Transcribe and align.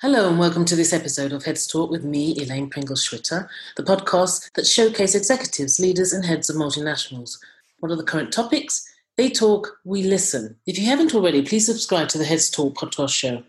Hello 0.00 0.28
and 0.28 0.38
welcome 0.38 0.64
to 0.64 0.76
this 0.76 0.92
episode 0.92 1.32
of 1.32 1.44
Heads 1.44 1.66
Talk 1.66 1.90
with 1.90 2.04
me, 2.04 2.40
Elaine 2.40 2.70
Pringle 2.70 2.94
Schwitter, 2.94 3.48
the 3.76 3.82
podcast 3.82 4.52
that 4.52 4.64
showcase 4.64 5.16
executives, 5.16 5.80
leaders, 5.80 6.12
and 6.12 6.24
heads 6.24 6.48
of 6.48 6.54
multinationals. 6.54 7.36
What 7.80 7.90
are 7.90 7.96
the 7.96 8.04
current 8.04 8.32
topics? 8.32 8.88
They 9.16 9.28
talk, 9.28 9.80
we 9.82 10.04
listen. 10.04 10.54
If 10.68 10.78
you 10.78 10.86
haven't 10.86 11.16
already, 11.16 11.42
please 11.42 11.66
subscribe 11.66 12.06
to 12.10 12.18
the 12.18 12.24
Heads 12.24 12.48
Talk 12.48 12.76
podcast 12.76 13.12
show. 13.12 13.42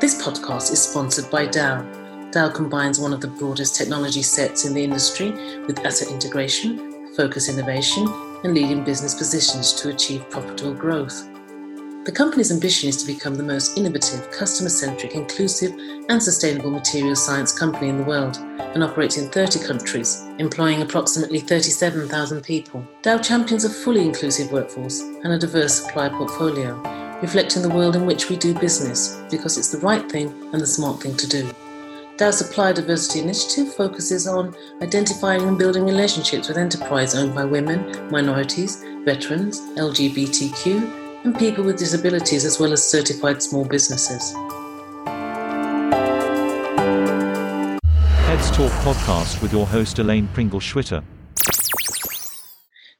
This 0.00 0.22
podcast 0.22 0.70
is 0.70 0.80
sponsored 0.80 1.28
by 1.28 1.46
Dow. 1.46 1.82
Dow 2.30 2.48
combines 2.50 3.00
one 3.00 3.12
of 3.12 3.20
the 3.20 3.26
broadest 3.26 3.74
technology 3.74 4.22
sets 4.22 4.64
in 4.64 4.74
the 4.74 4.84
industry 4.84 5.32
with 5.66 5.80
asset 5.80 6.12
integration, 6.12 7.12
focus 7.16 7.48
innovation, 7.48 8.06
and 8.44 8.54
leading 8.54 8.84
business 8.84 9.14
positions 9.14 9.72
to 9.74 9.90
achieve 9.90 10.28
profitable 10.30 10.74
growth. 10.74 11.28
The 12.04 12.12
company's 12.12 12.50
ambition 12.50 12.88
is 12.88 12.96
to 12.96 13.06
become 13.06 13.34
the 13.34 13.42
most 13.42 13.76
innovative, 13.76 14.30
customer 14.30 14.70
centric, 14.70 15.14
inclusive, 15.14 15.72
and 16.08 16.22
sustainable 16.22 16.70
materials 16.70 17.24
science 17.24 17.56
company 17.56 17.90
in 17.90 17.98
the 17.98 18.04
world 18.04 18.38
and 18.38 18.82
operates 18.82 19.18
in 19.18 19.28
30 19.28 19.66
countries, 19.66 20.24
employing 20.38 20.80
approximately 20.80 21.40
37,000 21.40 22.42
people. 22.42 22.86
Dow 23.02 23.18
champions 23.18 23.64
a 23.64 23.70
fully 23.70 24.04
inclusive 24.04 24.50
workforce 24.50 25.00
and 25.00 25.32
a 25.32 25.38
diverse 25.38 25.74
supplier 25.74 26.10
portfolio, 26.10 26.74
reflecting 27.20 27.60
the 27.60 27.68
world 27.68 27.94
in 27.94 28.06
which 28.06 28.30
we 28.30 28.36
do 28.36 28.54
business 28.54 29.20
because 29.30 29.58
it's 29.58 29.70
the 29.70 29.78
right 29.78 30.10
thing 30.10 30.28
and 30.54 30.60
the 30.62 30.66
smart 30.66 31.02
thing 31.02 31.16
to 31.18 31.28
do. 31.28 31.50
Dow 32.20 32.30
Supply 32.30 32.70
Diversity 32.70 33.20
Initiative 33.20 33.72
focuses 33.72 34.26
on 34.26 34.54
identifying 34.82 35.40
and 35.40 35.56
building 35.56 35.86
relationships 35.86 36.48
with 36.48 36.58
enterprise 36.58 37.14
owned 37.14 37.34
by 37.34 37.46
women, 37.46 38.10
minorities, 38.10 38.84
veterans, 39.06 39.58
LGBTQ, 39.78 41.24
and 41.24 41.38
people 41.38 41.64
with 41.64 41.78
disabilities, 41.78 42.44
as 42.44 42.60
well 42.60 42.74
as 42.74 42.86
certified 42.86 43.42
small 43.42 43.64
businesses. 43.64 44.34
Heads 48.26 48.50
Talk 48.50 48.70
podcast 48.84 49.40
with 49.40 49.54
your 49.54 49.66
host 49.66 49.98
Elaine 49.98 50.28
Pringle 50.34 50.60
Schwitter. 50.60 51.02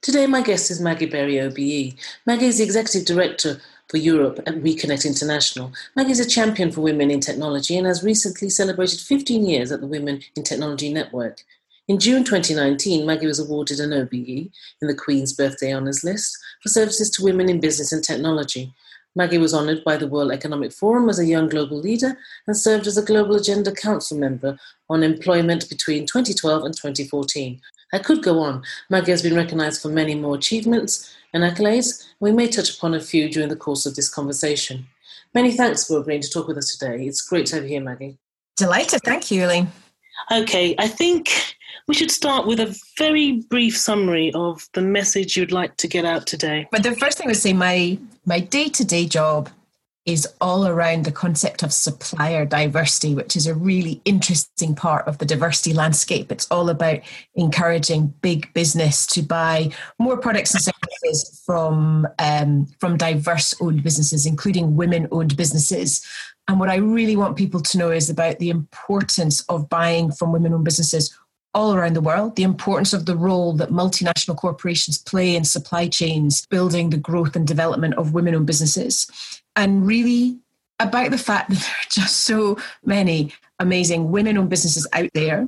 Today, 0.01 0.25
my 0.25 0.41
guest 0.41 0.71
is 0.71 0.81
Maggie 0.81 1.05
Berry 1.05 1.39
OBE. 1.39 1.93
Maggie 2.25 2.47
is 2.47 2.57
the 2.57 2.63
Executive 2.63 3.05
Director 3.05 3.61
for 3.91 3.97
Europe 3.97 4.39
at 4.47 4.63
WeConnect 4.63 5.05
International. 5.05 5.73
Maggie 5.97 6.13
is 6.13 6.21
a 6.21 6.27
champion 6.27 6.71
for 6.71 6.79
women 6.79 7.11
in 7.11 7.19
technology 7.19 7.77
and 7.77 7.85
has 7.85 8.03
recently 8.03 8.49
celebrated 8.49 9.01
15 9.01 9.45
years 9.45 9.69
at 9.69 9.81
the 9.81 9.87
Women 9.87 10.21
in 10.37 10.43
Technology 10.43 10.91
Network. 10.91 11.41
In 11.89 11.99
June 11.99 12.23
2019, 12.23 13.05
Maggie 13.05 13.27
was 13.27 13.39
awarded 13.39 13.81
an 13.81 13.91
OBE 13.91 14.13
in 14.81 14.87
the 14.87 14.95
Queen's 14.95 15.33
Birthday 15.33 15.75
Honours 15.75 16.05
List 16.05 16.37
for 16.63 16.69
services 16.69 17.09
to 17.11 17.23
women 17.23 17.49
in 17.49 17.59
business 17.59 17.91
and 17.91 18.01
technology. 18.01 18.73
Maggie 19.13 19.37
was 19.37 19.53
honoured 19.53 19.83
by 19.83 19.97
the 19.97 20.07
World 20.07 20.31
Economic 20.31 20.71
Forum 20.71 21.09
as 21.09 21.19
a 21.19 21.25
young 21.25 21.49
global 21.49 21.77
leader 21.77 22.17
and 22.47 22.55
served 22.55 22.87
as 22.87 22.97
a 22.97 23.03
Global 23.03 23.35
Agenda 23.35 23.73
Council 23.73 24.17
member 24.17 24.57
on 24.89 25.03
employment 25.03 25.67
between 25.67 26.05
2012 26.05 26.63
and 26.63 26.73
2014. 26.73 27.59
I 27.93 27.99
could 27.99 28.23
go 28.23 28.39
on. 28.39 28.63
Maggie 28.89 29.11
has 29.11 29.21
been 29.21 29.35
recognised 29.35 29.81
for 29.81 29.89
many 29.89 30.15
more 30.15 30.35
achievements 30.35 31.13
and 31.33 31.43
accolades. 31.43 32.01
And 32.01 32.07
We 32.19 32.31
may 32.31 32.47
touch 32.47 32.75
upon 32.77 32.93
a 32.93 33.01
few 33.01 33.29
during 33.29 33.49
the 33.49 33.55
course 33.55 33.85
of 33.85 33.95
this 33.95 34.09
conversation. 34.09 34.87
Many 35.33 35.51
thanks 35.51 35.87
for 35.87 35.99
agreeing 35.99 36.21
to 36.21 36.29
talk 36.29 36.47
with 36.47 36.57
us 36.57 36.75
today. 36.75 37.05
It's 37.05 37.21
great 37.21 37.45
to 37.47 37.55
have 37.55 37.63
you 37.63 37.69
here, 37.71 37.81
Maggie. 37.81 38.17
Delighted. 38.57 39.01
Thank 39.03 39.31
you, 39.31 39.45
Elaine. 39.45 39.71
Okay, 40.31 40.75
I 40.77 40.87
think 40.87 41.55
we 41.87 41.93
should 41.93 42.11
start 42.11 42.45
with 42.45 42.59
a 42.59 42.77
very 42.97 43.41
brief 43.49 43.77
summary 43.77 44.31
of 44.33 44.67
the 44.73 44.81
message 44.81 45.35
you'd 45.35 45.51
like 45.51 45.77
to 45.77 45.87
get 45.87 46.05
out 46.05 46.27
today. 46.27 46.67
But 46.71 46.83
the 46.83 46.95
first 46.95 47.17
thing 47.17 47.27
I 47.27 47.29
would 47.29 47.37
say, 47.37 47.53
my 47.53 47.97
my 48.25 48.39
day 48.39 48.69
to 48.69 48.85
day 48.85 49.05
job 49.07 49.49
is 50.05 50.27
all 50.41 50.67
around 50.67 51.05
the 51.05 51.11
concept 51.11 51.61
of 51.61 51.71
supplier 51.71 52.43
diversity, 52.43 53.13
which 53.13 53.35
is 53.35 53.45
a 53.45 53.53
really 53.53 54.01
interesting 54.03 54.73
part 54.73 55.07
of 55.07 55.19
the 55.19 55.25
diversity 55.25 55.73
landscape. 55.73 56.31
It's 56.31 56.47
all 56.49 56.69
about 56.69 57.01
encouraging 57.35 58.13
big 58.21 58.51
business 58.53 59.05
to 59.07 59.21
buy 59.21 59.71
more 59.99 60.17
products 60.17 60.55
and 60.55 60.63
services 60.63 61.41
from 61.45 62.07
um, 62.17 62.65
from 62.79 62.97
diverse 62.97 63.53
owned 63.61 63.83
businesses, 63.83 64.25
including 64.25 64.75
women 64.75 65.07
owned 65.11 65.37
businesses. 65.37 66.05
And 66.47 66.59
what 66.59 66.69
I 66.69 66.77
really 66.77 67.15
want 67.15 67.37
people 67.37 67.61
to 67.61 67.77
know 67.77 67.91
is 67.91 68.09
about 68.09 68.39
the 68.39 68.49
importance 68.49 69.41
of 69.41 69.69
buying 69.69 70.11
from 70.11 70.31
women 70.31 70.53
owned 70.53 70.65
businesses 70.65 71.15
all 71.53 71.73
around 71.73 71.93
the 71.93 72.01
world, 72.01 72.35
the 72.35 72.43
importance 72.43 72.93
of 72.93 73.05
the 73.05 73.15
role 73.15 73.53
that 73.53 73.69
multinational 73.69 74.37
corporations 74.37 74.97
play 74.97 75.35
in 75.35 75.43
supply 75.43 75.87
chains, 75.87 76.45
building 76.47 76.89
the 76.89 76.97
growth 76.97 77.35
and 77.35 77.45
development 77.45 77.93
of 77.95 78.13
women 78.13 78.35
owned 78.35 78.47
businesses. 78.47 79.09
And 79.55 79.85
really 79.85 80.39
about 80.79 81.11
the 81.11 81.17
fact 81.17 81.49
that 81.49 81.59
there 81.59 81.69
are 81.69 81.89
just 81.89 82.23
so 82.23 82.57
many 82.85 83.33
amazing 83.59 84.11
women 84.11 84.37
owned 84.37 84.49
businesses 84.49 84.87
out 84.93 85.09
there 85.13 85.47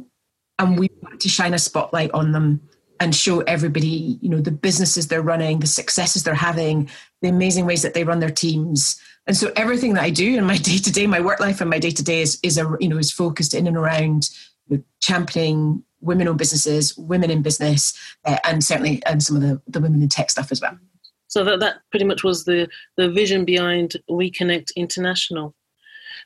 and 0.60 0.78
we 0.78 0.90
want 1.02 1.20
to 1.20 1.30
shine 1.30 1.54
a 1.54 1.60
spotlight 1.60 2.12
on 2.12 2.32
them 2.32 2.62
and 3.00 3.16
show 3.16 3.40
everybody 3.42 4.20
you 4.22 4.30
know 4.30 4.40
the 4.40 4.52
businesses 4.52 5.08
they're 5.08 5.24
running 5.24 5.60
the 5.60 5.68
successes 5.68 6.22
they're 6.24 6.36
having 6.36 6.88
the 7.22 7.28
amazing 7.28 7.66
ways 7.66 7.82
that 7.82 7.96
they 7.96 8.04
run 8.04 8.20
their 8.20 8.30
teams. 8.30 9.02
And 9.26 9.36
so 9.36 9.52
everything 9.56 9.96
that 9.96 10.04
i 10.04 10.10
do 10.10 10.38
in 10.38 10.46
my 10.46 10.58
day 10.58 10.78
to 10.78 10.92
day 10.92 11.08
my 11.08 11.20
work 11.20 11.40
life 11.40 11.60
and 11.60 11.70
my 11.70 11.80
day 11.80 11.90
to 11.90 12.04
day 12.04 12.22
is 12.22 12.40
is 12.44 12.58
a 12.58 12.78
you 12.80 12.88
know 12.88 12.98
is 12.98 13.12
focused 13.12 13.56
in 13.56 13.66
and 13.66 13.78
around 13.78 14.30
championing 15.02 15.84
women 16.04 16.28
owned 16.28 16.38
businesses 16.38 16.96
women 16.98 17.32
in 17.32 17.42
business 17.42 17.94
uh, 18.26 18.38
and 18.44 18.64
certainly 18.64 19.02
and 19.06 19.24
some 19.24 19.36
of 19.36 19.42
the, 19.42 19.62
the 19.68 19.80
women 19.80 20.02
in 20.02 20.10
tech 20.10 20.30
stuff 20.30 20.52
as 20.52 20.62
well 20.62 20.78
so 21.34 21.44
that, 21.44 21.60
that 21.62 21.78
pretty 21.90 22.06
much 22.06 22.24
was 22.24 22.46
the, 22.46 22.70
the 22.96 23.10
vision 23.10 23.44
behind 23.44 23.96
We 24.08 24.30
Connect 24.30 24.72
International. 24.76 25.56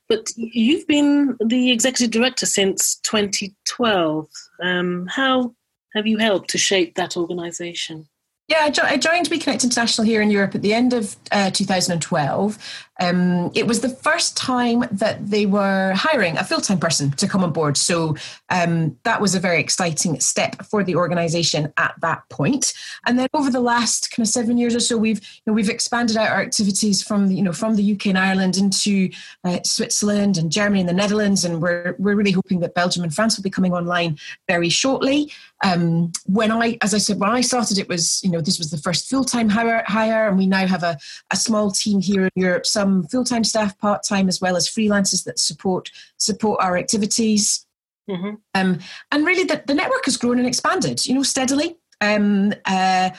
But 0.10 0.32
you've 0.36 0.86
been 0.86 1.38
the 1.40 1.72
executive 1.72 2.12
director 2.12 2.46
since 2.46 2.96
2012. 3.04 4.28
Um, 4.62 5.08
how 5.08 5.56
have 5.96 6.08
you 6.08 6.18
helped 6.18 6.50
to 6.50 6.58
shape 6.58 6.96
that 6.96 7.16
organization? 7.16 8.10
Yeah, 8.50 8.60
I, 8.64 8.70
jo- 8.70 8.84
I 8.84 8.98
joined 8.98 9.30
WeConnect 9.30 9.64
International 9.64 10.06
here 10.06 10.22
in 10.22 10.30
Europe 10.30 10.56
at 10.56 10.62
the 10.62 10.74
end 10.74 10.92
of 10.92 11.16
uh, 11.32 11.52
2012. 11.52 12.87
Um, 13.00 13.52
it 13.54 13.68
was 13.68 13.82
the 13.82 13.90
first 13.90 14.36
time 14.36 14.84
that 14.92 15.30
they 15.30 15.46
were 15.46 15.94
hiring 15.94 16.38
a 16.38 16.44
full 16.44 16.62
time 16.62 16.80
person 16.80 17.12
to 17.12 17.28
come 17.28 17.44
on 17.44 17.54
board. 17.54 17.78
So 17.78 18.16
um, 18.50 18.98
that 19.04 19.22
was 19.22 19.36
a 19.36 19.40
very 19.40 19.60
exciting 19.60 20.20
step 20.20 20.66
for 20.66 20.84
the 20.84 20.96
organization 20.96 21.74
at 21.78 21.96
that 22.02 22.28
point. 22.30 22.74
And 23.06 23.20
then 23.20 23.28
over 23.34 23.52
the 23.52 23.60
last 23.60 24.12
kind 24.12 24.26
of 24.26 24.32
seven 24.32 24.58
years 24.58 24.76
or 24.76 24.80
so, 24.80 24.98
we've 24.98 25.22
you 25.22 25.42
know, 25.48 25.54
we've 25.54 25.70
expanded 25.70 26.18
out 26.18 26.30
our 26.30 26.42
activities 26.42 27.04
from 27.04 27.32
you 27.32 27.44
know 27.44 27.54
from 27.54 27.76
the 27.76 27.94
UK 27.94 28.08
and 28.08 28.18
Ireland 28.18 28.58
into 28.58 29.10
uh, 29.44 29.60
Switzerland 29.64 30.38
and 30.38 30.52
Germany 30.52 30.82
and 30.82 30.90
the 30.90 30.94
Netherlands, 30.94 31.46
and 31.46 31.62
we're 31.62 31.96
we're 32.00 32.16
really 32.16 32.32
hoping 32.32 32.60
that 32.62 32.74
Belgium 32.74 33.04
and 33.04 33.14
France 33.14 33.38
will 33.38 33.44
be 33.44 33.50
coming 33.50 33.74
online 33.74 34.18
very 34.48 34.70
shortly. 34.70 35.32
Um, 35.64 36.12
when 36.26 36.52
I, 36.52 36.78
as 36.84 36.94
I 36.94 37.00
said, 37.00 37.20
when 37.20 37.32
I 37.32 37.42
started, 37.42 37.78
it 37.80 37.90
was 37.90 38.22
you 38.24 38.32
know 38.32 38.42
this 38.42 38.58
was 38.58 38.72
the 38.72 38.78
first 38.78 39.10
full 39.10 39.24
time 39.24 39.50
hire, 39.50 39.84
hire, 39.88 40.28
and 40.28 40.38
we 40.38 40.48
now 40.48 40.66
have 40.66 40.84
a, 40.84 40.98
a 41.32 41.36
small 41.36 41.72
team 41.72 42.00
here 42.00 42.26
in 42.26 42.32
Europe, 42.36 42.66
some 42.66 42.87
full 43.04 43.24
time 43.24 43.44
staff, 43.44 43.78
part 43.78 44.04
time, 44.04 44.28
as 44.28 44.42
well 44.42 44.56
as 44.56 44.70
freelancers 44.70 45.24
that 45.26 45.40
support 45.40 45.92
support 46.18 46.60
our 46.62 46.78
activities. 46.78 47.66
Mm-hmm. 48.10 48.36
Um, 48.56 48.80
and 49.12 49.26
really, 49.26 49.44
the, 49.44 49.64
the 49.68 49.74
network 49.74 50.06
has 50.06 50.18
grown 50.18 50.40
and 50.40 50.48
expanded, 50.48 51.06
you 51.06 51.14
know, 51.14 51.24
steadily. 51.24 51.78
Um, 52.00 52.54
uh, 52.66 53.10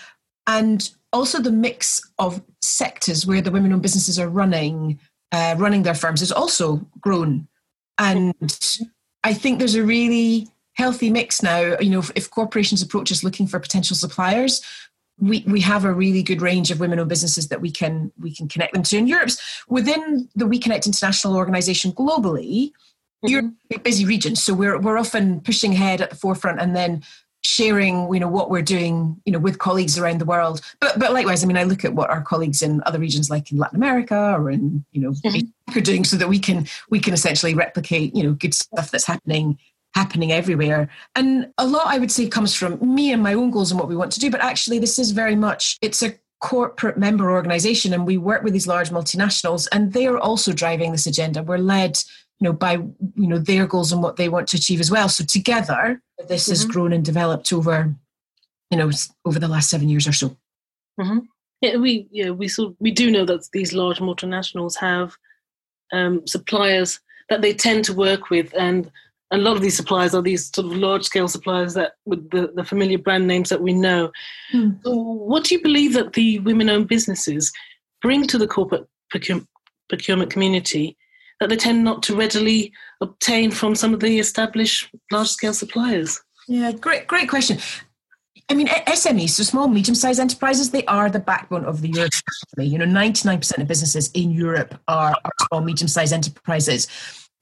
and 0.47 0.91
also 1.13 1.41
the 1.41 1.53
mix 1.53 2.01
of 2.19 2.43
sectors 2.63 3.27
where 3.27 3.43
the 3.43 3.51
women-owned 3.51 3.83
businesses 3.83 4.19
are 4.19 4.29
running 4.29 4.99
uh, 5.33 5.55
running 5.59 5.83
their 5.83 5.95
firms 5.95 6.21
has 6.21 6.33
also 6.33 6.87
grown. 7.01 7.47
And 7.99 8.35
I 9.25 9.35
think 9.35 9.59
there's 9.59 9.75
a 9.75 9.83
really 9.83 10.49
healthy 10.75 11.11
mix 11.11 11.43
now. 11.43 11.77
You 11.81 11.91
know, 11.91 11.99
if, 11.99 12.11
if 12.15 12.31
corporations 12.31 12.83
approach 12.83 13.13
us 13.13 13.25
looking 13.25 13.47
for 13.47 13.59
potential 13.59 13.97
suppliers, 13.97 14.63
we, 15.21 15.45
we 15.47 15.61
have 15.61 15.85
a 15.85 15.93
really 15.93 16.23
good 16.23 16.41
range 16.41 16.71
of 16.71 16.81
women-owned 16.81 17.09
businesses 17.09 17.49
that 17.49 17.61
we 17.61 17.71
can 17.71 18.13
we 18.21 18.35
can 18.35 18.49
connect 18.49 18.73
them 18.73 18.83
to. 18.85 18.99
And 18.99 19.09
Europe's 19.09 19.63
within 19.69 20.29
the 20.35 20.47
We 20.47 20.59
Connect 20.59 20.87
International 20.87 21.37
organization 21.37 21.93
globally, 21.93 22.71
mm-hmm. 22.71 23.29
you're 23.29 23.51
a 23.75 23.79
busy 23.79 24.05
region. 24.05 24.37
So 24.37 24.55
we're 24.55 24.79
we're 24.79 24.99
often 24.99 25.41
pushing 25.41 25.73
ahead 25.73 26.01
at 26.01 26.11
the 26.11 26.17
forefront 26.17 26.61
and 26.61 26.75
then 26.75 27.03
sharing 27.43 28.13
you 28.13 28.19
know 28.19 28.29
what 28.29 28.51
we're 28.51 28.63
doing 28.63 29.21
you 29.25 29.33
know 29.33 29.39
with 29.39 29.61
colleagues 29.61 29.97
around 29.97 30.19
the 30.19 30.25
world 30.25 30.61
but 30.81 30.99
but 30.99 31.13
likewise 31.13 31.45
i 31.45 31.47
mean 31.47 31.57
i 31.57 31.63
look 31.63 31.85
at 31.85 31.95
what 31.95 32.11
our 32.11 32.21
colleagues 32.21 32.63
in 32.63 32.83
other 32.85 32.99
regions 32.99 33.31
like 33.31 33.53
in 33.53 33.59
latin 33.59 33.77
america 33.77 34.35
or 34.37 34.51
in 34.51 34.85
you 34.91 35.01
know 35.01 35.13
mm-hmm. 35.13 35.79
are 35.79 35.81
doing 35.81 36.05
so 36.05 36.17
that 36.17 36.29
we 36.29 36.41
can 36.41 36.67
we 36.91 36.99
can 36.99 37.15
essentially 37.15 37.55
replicate 37.55 38.15
you 38.15 38.25
know 38.25 38.33
good 38.33 38.55
stuff 38.55 38.91
that's 38.91 39.07
happening 39.07 39.57
happening 39.99 40.33
everywhere. 40.33 40.89
And 41.15 41.53
a 41.59 41.67
lot, 41.67 41.87
I 41.87 41.99
would 41.99 42.11
say, 42.11 42.29
comes 42.29 42.55
from 42.55 42.73
me 42.95 43.13
and 43.13 43.23
my 43.23 43.35
own 43.35 43.51
goals 43.51 43.71
and 43.71 43.79
what 43.81 43.89
we 43.89 43.97
want 43.97 44.13
to 44.13 44.21
do. 44.21 44.31
But 44.31 44.41
actually, 44.41 44.79
this 44.79 44.99
is 44.99 45.11
very 45.11 45.37
much, 45.37 45.79
it's 45.83 46.03
a 46.03 46.15
corporate 46.41 46.99
member 46.99 47.31
organization 47.31 47.93
and 47.93 48.07
we 48.07 48.17
work 48.17 48.45
with 48.45 48.53
these 48.53 48.69
large 48.69 48.91
multinationals 48.91 49.67
and 49.73 49.93
they 49.93 50.07
are 50.07 50.19
also 50.19 50.53
driving 50.53 50.93
this 50.93 51.07
agenda. 51.07 51.43
We're 51.43 51.59
led 51.59 51.99
you 52.41 52.45
know 52.45 52.53
by 52.53 52.75
you 52.75 53.29
know 53.31 53.39
their 53.39 53.67
goals 53.67 53.91
and 53.91 54.01
what 54.01 54.15
they 54.15 54.29
want 54.29 54.47
to 54.47 54.57
achieve 54.57 54.79
as 54.79 54.93
well 54.93 55.09
so 55.09 55.25
together 55.25 56.01
this 56.29 56.45
mm-hmm. 56.45 56.53
has 56.53 56.65
grown 56.65 56.93
and 56.93 57.05
developed 57.05 57.53
over 57.53 57.93
you 58.71 58.79
know 58.79 58.93
over 59.25 59.41
the 59.41 59.49
last 59.49 59.69
seven 59.69 59.89
years 59.89 60.07
or 60.07 60.13
so 60.13 60.37
Mm-hmm. 60.99 61.19
Yeah, 61.61 61.77
we 61.77 62.09
yeah 62.11 62.31
we 62.31 62.49
sort 62.49 62.75
we 62.79 62.91
do 62.91 63.11
know 63.11 63.25
that 63.25 63.49
these 63.53 63.73
large 63.73 63.99
multinationals 63.99 64.77
have 64.79 65.17
um, 65.93 66.27
suppliers 66.27 67.01
that 67.29 67.43
they 67.43 67.53
tend 67.53 67.85
to 67.85 67.95
work 67.95 68.31
with, 68.31 68.55
and 68.57 68.91
a 69.31 69.39
lot 69.39 69.57
of 69.57 69.63
these 69.63 69.77
suppliers 69.77 70.15
are 70.15 70.23
these 70.23 70.51
sort 70.55 70.67
of 70.67 70.77
large 70.77 71.05
scale 71.05 71.29
suppliers 71.29 71.75
that 71.75 71.93
with 72.07 72.31
the, 72.31 72.51
the 72.55 72.65
familiar 72.65 72.99
brand 72.99 73.27
names 73.27 73.51
that 73.51 73.61
we 73.61 73.73
know. 73.73 74.11
Hmm. 74.51 74.71
So 74.83 74.95
what 74.95 75.45
do 75.45 75.55
you 75.55 75.63
believe 75.63 75.93
that 75.95 76.15
the 76.15 76.39
women 76.41 76.71
owned 76.71 76.89
businesses 76.89 77.53
bring 78.01 78.27
to 78.27 78.39
the 78.39 78.47
corporate 78.47 78.87
procurement 79.11 80.31
community 80.31 80.97
that 81.41 81.51
they 81.51 81.57
tend 81.57 81.85
not 81.85 82.03
to 82.05 82.17
readily 82.17 82.73
obtain 83.01 83.51
from 83.51 83.75
some 83.75 83.95
of 83.95 84.01
the 84.01 84.19
established 84.19 84.89
large 85.13 85.29
scale 85.29 85.55
suppliers? 85.55 86.21
Yeah, 86.49 86.73
great, 86.73 87.07
great 87.07 87.29
question. 87.29 87.59
I 88.51 88.55
mean, 88.55 88.69
SMEs, 88.69 89.31
so 89.31 89.43
small, 89.43 89.69
medium-sized 89.69 90.19
enterprises, 90.19 90.71
they 90.71 90.85
are 90.87 91.11
the 91.11 91.21
backbone 91.21 91.67
of 91.67 91.83
the 91.83 91.89
European 91.89 92.23
economy. 92.55 92.73
You 92.73 92.79
know, 92.79 92.87
99% 92.87 93.59
of 93.59 93.69
businesses 93.69 94.11
in 94.13 94.31
Europe 94.31 94.81
are, 94.89 95.15
are 95.23 95.33
small, 95.49 95.61
medium-sized 95.61 96.15
enterprises 96.15 96.89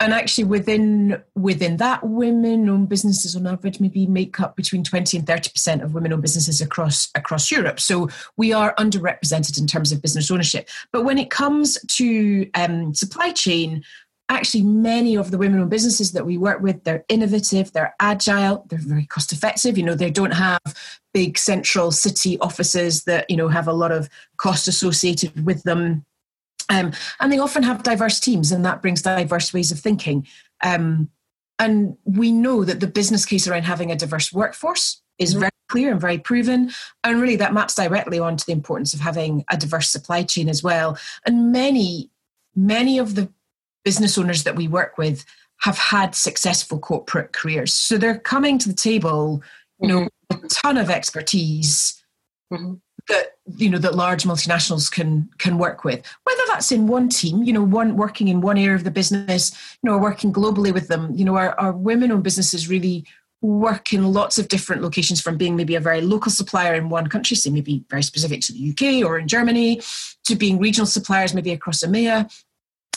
and 0.01 0.13
actually 0.13 0.45
within 0.45 1.23
within 1.35 1.79
that 1.79 2.07
women-owned 2.07 2.89
businesses 2.89 3.35
on 3.35 3.47
average 3.47 3.81
maybe 3.81 4.07
make 4.07 4.39
up 4.41 4.57
between 4.57 4.85
20 4.85 5.19
and 5.19 5.27
30 5.27 5.51
percent 5.51 5.83
of 5.83 5.95
women-owned 5.95 6.23
businesses 6.23 6.61
across 6.61 7.09
across 7.15 7.51
europe. 7.51 7.81
So 7.81 8.09
we 8.37 8.53
are 8.53 8.75
underrepresented 8.77 9.59
in 9.59 9.67
terms 9.67 9.93
of 9.93 10.03
business 10.03 10.31
ownership. 10.31 10.69
But 10.93 11.05
when 11.05 11.19
it 11.19 11.31
comes 11.31 11.79
to 11.83 12.51
um, 12.55 12.95
supply 12.95 13.33
chain 13.33 13.85
actually 14.29 14.63
many 14.63 15.17
of 15.17 15.31
the 15.31 15.39
women-owned 15.39 15.71
businesses 15.71 16.11
that 16.13 16.27
we 16.27 16.37
work 16.37 16.61
with 16.61 16.83
they're 16.83 17.05
innovative 17.09 17.73
they're 17.73 17.95
agile 18.01 18.67
they're 18.69 18.79
very 18.81 19.07
cost 19.07 19.33
effective. 19.33 19.79
You 19.79 19.85
know 19.85 19.95
they 19.95 20.11
don't 20.11 20.33
have 20.35 20.61
big 21.15 21.39
central 21.39 21.91
city 21.91 22.39
offices 22.41 23.05
that 23.05 23.31
you 23.31 23.37
know 23.37 23.49
have 23.49 23.69
a 23.69 23.73
lot 23.73 23.93
of 23.93 24.11
cost 24.37 24.69
associated 24.69 25.47
with 25.47 25.63
them 25.63 26.05
um, 26.69 26.93
and 27.21 27.33
they 27.33 27.39
often 27.39 27.63
have 27.63 27.83
diverse 27.83 28.21
teams, 28.21 28.53
and 28.53 28.65
that 28.65 28.83
brings 28.83 29.03
diverse 29.03 29.53
ways 29.53 29.71
of 29.71 29.79
thinking. 29.79 30.27
Um, 30.63 31.11
and 31.59 31.97
we 32.05 32.33
know 32.33 32.65
that 32.65 32.81
the 32.81 32.87
business 32.87 33.25
case 33.25 33.49
around 33.49 33.63
having 33.63 33.91
a 33.91 33.97
diverse 33.97 34.33
workforce 34.33 35.01
is 35.19 35.31
mm-hmm. 35.31 35.41
very 35.41 35.51
clear 35.69 35.91
and 35.93 36.01
very 36.01 36.19
proven. 36.19 36.71
And 37.03 37.21
really, 37.21 37.37
that 37.37 37.55
maps 37.55 37.75
directly 37.75 38.19
onto 38.19 38.45
the 38.45 38.53
importance 38.53 38.95
of 38.95 39.01
having 39.01 39.45
a 39.51 39.57
diverse 39.57 39.91
supply 39.91 40.23
chain 40.23 40.49
as 40.49 40.63
well. 40.63 40.99
And 41.25 41.53
many, 41.53 42.11
many 42.55 42.99
of 42.99 43.15
the 43.15 43.31
business 43.85 44.19
owners 44.19 44.45
that 44.45 44.57
we 44.57 44.69
work 44.69 44.99
with 44.99 45.25
have 45.61 45.79
had 45.79 46.15
successful 46.15 46.79
corporate 46.79 47.33
careers. 47.33 47.73
So 47.73 47.97
they're 47.97 48.19
coming 48.19 48.59
to 48.59 48.69
the 48.69 48.75
table, 48.75 49.43
you 49.81 49.89
know, 49.89 50.09
mm-hmm. 50.31 50.45
a 50.45 50.49
ton 50.49 50.77
of 50.77 50.91
expertise. 50.91 52.03
Mm-hmm 52.53 52.75
that 53.09 53.37
you 53.57 53.71
know 53.71 53.79
that 53.79 53.95
large 53.95 54.25
multinationals 54.25 54.91
can 54.91 55.29
can 55.39 55.59
work 55.59 55.85
with. 55.85 56.05
Whether 56.25 56.43
that's 56.49 56.73
in 56.73 56.87
one 56.87 57.09
team 57.09 57.43
you 57.43 57.53
know 57.53 57.63
one 57.63 57.97
working 57.97 58.29
in 58.29 58.41
one 58.41 58.59
area 58.59 58.75
of 58.75 58.85
the 58.85 58.91
business 58.91 59.53
you 59.83 59.89
know 59.89 59.97
or 59.97 60.01
working 60.01 60.33
globally 60.33 60.73
with 60.73 60.89
them 60.89 61.13
you 61.15 61.25
know 61.25 61.37
our, 61.37 61.59
our 61.59 61.73
women 61.73 62.13
owned 62.13 62.25
businesses 62.25 62.69
really 62.69 63.05
work 63.43 63.93
in 63.93 64.13
lots 64.13 64.39
of 64.39 64.49
different 64.49 64.83
locations 64.83 65.21
from 65.21 65.37
being 65.37 65.57
maybe 65.57 65.75
a 65.75 65.81
very 65.81 66.01
local 66.01 66.33
supplier 66.33 66.75
in 66.75 66.89
one 66.89 67.07
country 67.07 67.37
say 67.37 67.51
maybe 67.51 67.85
very 67.91 68.03
specific 68.03 68.41
to 68.41 68.53
the 68.53 68.71
uk 68.71 69.07
or 69.07 69.19
in 69.19 69.29
germany 69.29 69.81
to 70.25 70.35
being 70.35 70.59
regional 70.59 70.87
suppliers 70.87 71.35
maybe 71.35 71.53
across 71.53 71.85
emea 71.85 72.29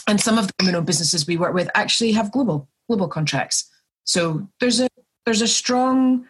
and 0.08 0.20
some 0.20 0.38
of 0.38 0.46
the 0.46 0.52
women 0.58 0.74
owned 0.74 0.86
businesses 0.86 1.26
we 1.26 1.36
work 1.36 1.54
with 1.54 1.70
actually 1.74 2.10
have 2.12 2.32
global 2.32 2.68
global 2.90 3.06
contracts. 3.06 3.70
So 4.04 4.48
there's 4.58 4.80
a 4.80 4.88
there's 5.24 5.42
a 5.42 5.48
strong 5.48 6.26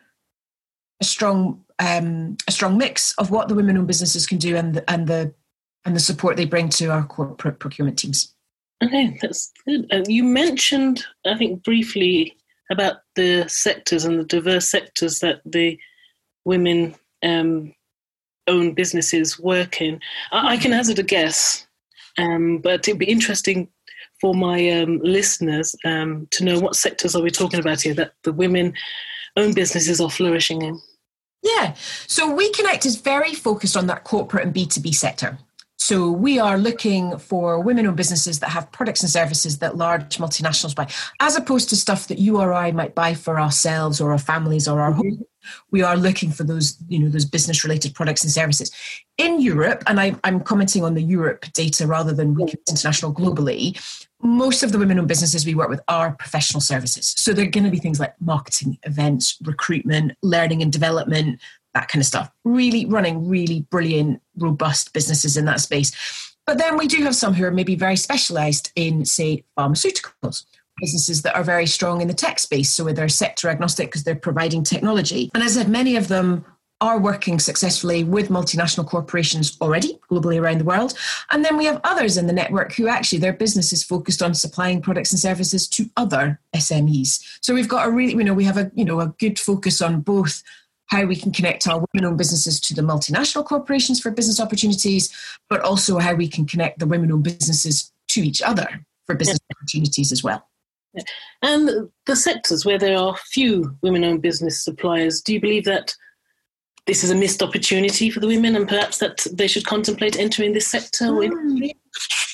a 1.00 1.04
strong 1.04 1.64
um, 1.80 2.36
a 2.46 2.52
strong 2.52 2.78
mix 2.78 3.12
of 3.18 3.30
what 3.30 3.48
the 3.48 3.54
women-owned 3.54 3.86
businesses 3.86 4.26
can 4.26 4.38
do 4.38 4.56
and 4.56 4.74
the, 4.74 4.90
and 4.90 5.06
the 5.06 5.34
and 5.86 5.96
the 5.96 6.00
support 6.00 6.36
they 6.36 6.44
bring 6.44 6.68
to 6.68 6.86
our 6.88 7.04
corporate 7.04 7.58
procurement 7.58 7.98
teams. 7.98 8.34
Okay, 8.84 9.18
that's 9.20 9.50
good. 9.66 9.86
Uh, 9.90 10.02
you 10.06 10.22
mentioned, 10.22 11.04
I 11.26 11.36
think, 11.36 11.62
briefly 11.62 12.36
about 12.70 12.96
the 13.16 13.48
sectors 13.48 14.04
and 14.04 14.18
the 14.18 14.24
diverse 14.24 14.68
sectors 14.68 15.20
that 15.20 15.40
the 15.44 15.78
women 16.44 16.94
um, 17.22 17.74
businesses 18.74 19.38
work 19.38 19.80
in. 19.80 20.00
I, 20.32 20.54
I, 20.54 20.56
can 20.56 20.72
hazard 20.72 20.98
a 20.98 21.02
guess, 21.02 21.66
um, 22.18 22.58
but 22.58 22.86
it'd 22.88 22.98
be 22.98 23.10
interesting 23.10 23.68
for 24.20 24.34
my 24.34 24.68
um, 24.70 24.98
listeners 25.02 25.74
um, 25.84 26.26
to 26.32 26.44
know 26.44 26.58
what 26.58 26.76
sectors 26.76 27.14
are 27.14 27.22
we 27.22 27.30
talking 27.30 27.60
about 27.60 27.80
here 27.80 27.94
that 27.94 28.12
the 28.24 28.32
women 28.32 28.74
own 29.36 29.52
businesses 29.54 30.00
are 30.00 30.10
flourishing 30.10 30.62
in. 30.62 30.80
Yeah. 31.42 31.74
So 32.06 32.34
We 32.34 32.50
Connect 32.52 32.84
is 32.86 32.96
very 32.96 33.34
focused 33.34 33.76
on 33.76 33.86
that 33.86 34.04
corporate 34.04 34.44
and 34.44 34.54
B2B 34.54 34.94
sector. 34.94 35.38
So 35.80 36.10
we 36.10 36.38
are 36.38 36.58
looking 36.58 37.16
for 37.16 37.58
women-owned 37.58 37.96
businesses 37.96 38.40
that 38.40 38.50
have 38.50 38.70
products 38.70 39.00
and 39.00 39.10
services 39.10 39.58
that 39.60 39.78
large 39.78 40.18
multinationals 40.18 40.76
buy, 40.76 40.86
as 41.20 41.36
opposed 41.36 41.70
to 41.70 41.76
stuff 41.76 42.06
that 42.08 42.18
you 42.18 42.38
or 42.38 42.52
I 42.52 42.70
might 42.70 42.94
buy 42.94 43.14
for 43.14 43.40
ourselves 43.40 43.98
or 43.98 44.12
our 44.12 44.18
families 44.18 44.68
or 44.68 44.80
our 44.82 44.92
home. 44.92 45.24
We 45.70 45.80
are 45.82 45.96
looking 45.96 46.32
for 46.32 46.44
those, 46.44 46.76
you 46.88 46.98
know, 46.98 47.08
those 47.08 47.24
business-related 47.24 47.94
products 47.94 48.22
and 48.22 48.30
services. 48.30 48.70
In 49.16 49.40
Europe, 49.40 49.82
and 49.86 49.98
I, 49.98 50.14
am 50.22 50.40
commenting 50.40 50.84
on 50.84 50.92
the 50.92 51.02
Europe 51.02 51.46
data 51.54 51.86
rather 51.86 52.12
than 52.12 52.36
WeConnect 52.36 52.68
international 52.68 53.14
globally, 53.14 53.80
most 54.22 54.62
of 54.62 54.72
the 54.72 54.78
women 54.78 54.98
owned 54.98 55.08
businesses 55.08 55.46
we 55.46 55.54
work 55.54 55.68
with 55.68 55.80
are 55.88 56.12
professional 56.12 56.60
services. 56.60 57.14
So 57.16 57.32
they're 57.32 57.46
going 57.46 57.64
to 57.64 57.70
be 57.70 57.78
things 57.78 58.00
like 58.00 58.14
marketing, 58.20 58.78
events, 58.82 59.38
recruitment, 59.42 60.12
learning 60.22 60.62
and 60.62 60.72
development, 60.72 61.40
that 61.74 61.88
kind 61.88 62.00
of 62.00 62.06
stuff. 62.06 62.30
Really 62.44 62.86
running 62.86 63.28
really 63.28 63.60
brilliant, 63.70 64.20
robust 64.36 64.92
businesses 64.92 65.36
in 65.36 65.44
that 65.46 65.60
space. 65.60 65.92
But 66.46 66.58
then 66.58 66.76
we 66.76 66.86
do 66.86 67.02
have 67.04 67.14
some 67.14 67.34
who 67.34 67.44
are 67.44 67.50
maybe 67.50 67.76
very 67.76 67.96
specialized 67.96 68.72
in, 68.74 69.04
say, 69.04 69.44
pharmaceuticals. 69.58 70.44
Businesses 70.80 71.22
that 71.22 71.36
are 71.36 71.44
very 71.44 71.66
strong 71.66 72.00
in 72.00 72.08
the 72.08 72.14
tech 72.14 72.38
space, 72.38 72.70
so 72.70 72.84
they're 72.84 73.08
sector 73.08 73.50
agnostic 73.50 73.88
because 73.88 74.02
they're 74.02 74.16
providing 74.16 74.64
technology. 74.64 75.30
And 75.34 75.42
as 75.42 75.56
I 75.56 75.62
said, 75.62 75.70
many 75.70 75.96
of 75.96 76.08
them 76.08 76.44
are 76.80 76.98
working 76.98 77.38
successfully 77.38 78.04
with 78.04 78.28
multinational 78.28 78.86
corporations 78.86 79.56
already 79.60 79.98
globally 80.10 80.40
around 80.40 80.58
the 80.58 80.64
world. 80.64 80.94
And 81.30 81.44
then 81.44 81.56
we 81.56 81.66
have 81.66 81.80
others 81.84 82.16
in 82.16 82.26
the 82.26 82.32
network 82.32 82.72
who 82.74 82.88
actually 82.88 83.18
their 83.18 83.34
business 83.34 83.72
is 83.72 83.84
focused 83.84 84.22
on 84.22 84.34
supplying 84.34 84.80
products 84.80 85.12
and 85.12 85.20
services 85.20 85.68
to 85.68 85.90
other 85.96 86.40
SMEs. 86.54 87.22
So 87.42 87.54
we've 87.54 87.68
got 87.68 87.86
a 87.86 87.90
really, 87.90 88.14
you 88.14 88.24
know, 88.24 88.34
we 88.34 88.44
have 88.44 88.56
a, 88.56 88.70
you 88.74 88.84
know, 88.84 89.00
a 89.00 89.08
good 89.18 89.38
focus 89.38 89.82
on 89.82 90.00
both 90.00 90.42
how 90.86 91.04
we 91.04 91.14
can 91.14 91.32
connect 91.32 91.68
our 91.68 91.84
women-owned 91.92 92.18
businesses 92.18 92.58
to 92.60 92.74
the 92.74 92.82
multinational 92.82 93.44
corporations 93.44 94.00
for 94.00 94.10
business 94.10 94.40
opportunities, 94.40 95.14
but 95.48 95.60
also 95.60 95.98
how 95.98 96.14
we 96.14 96.26
can 96.26 96.46
connect 96.46 96.80
the 96.80 96.86
women-owned 96.86 97.22
businesses 97.22 97.92
to 98.08 98.20
each 98.20 98.42
other 98.42 98.84
for 99.06 99.14
business 99.14 99.38
yeah. 99.48 99.56
opportunities 99.56 100.10
as 100.10 100.24
well. 100.24 100.48
And 101.42 101.88
the 102.06 102.16
sectors 102.16 102.64
where 102.64 102.78
there 102.78 102.98
are 102.98 103.16
few 103.16 103.76
women-owned 103.82 104.22
business 104.22 104.64
suppliers, 104.64 105.20
do 105.20 105.32
you 105.32 105.40
believe 105.40 105.64
that 105.66 105.94
this 106.86 107.04
is 107.04 107.10
a 107.10 107.14
missed 107.14 107.42
opportunity 107.42 108.10
for 108.10 108.20
the 108.20 108.26
women 108.26 108.56
and 108.56 108.68
perhaps 108.68 108.98
that 108.98 109.26
they 109.32 109.46
should 109.46 109.66
contemplate 109.66 110.18
entering 110.18 110.52
this 110.52 110.66
sector 110.66 111.06
mm. 111.06 111.70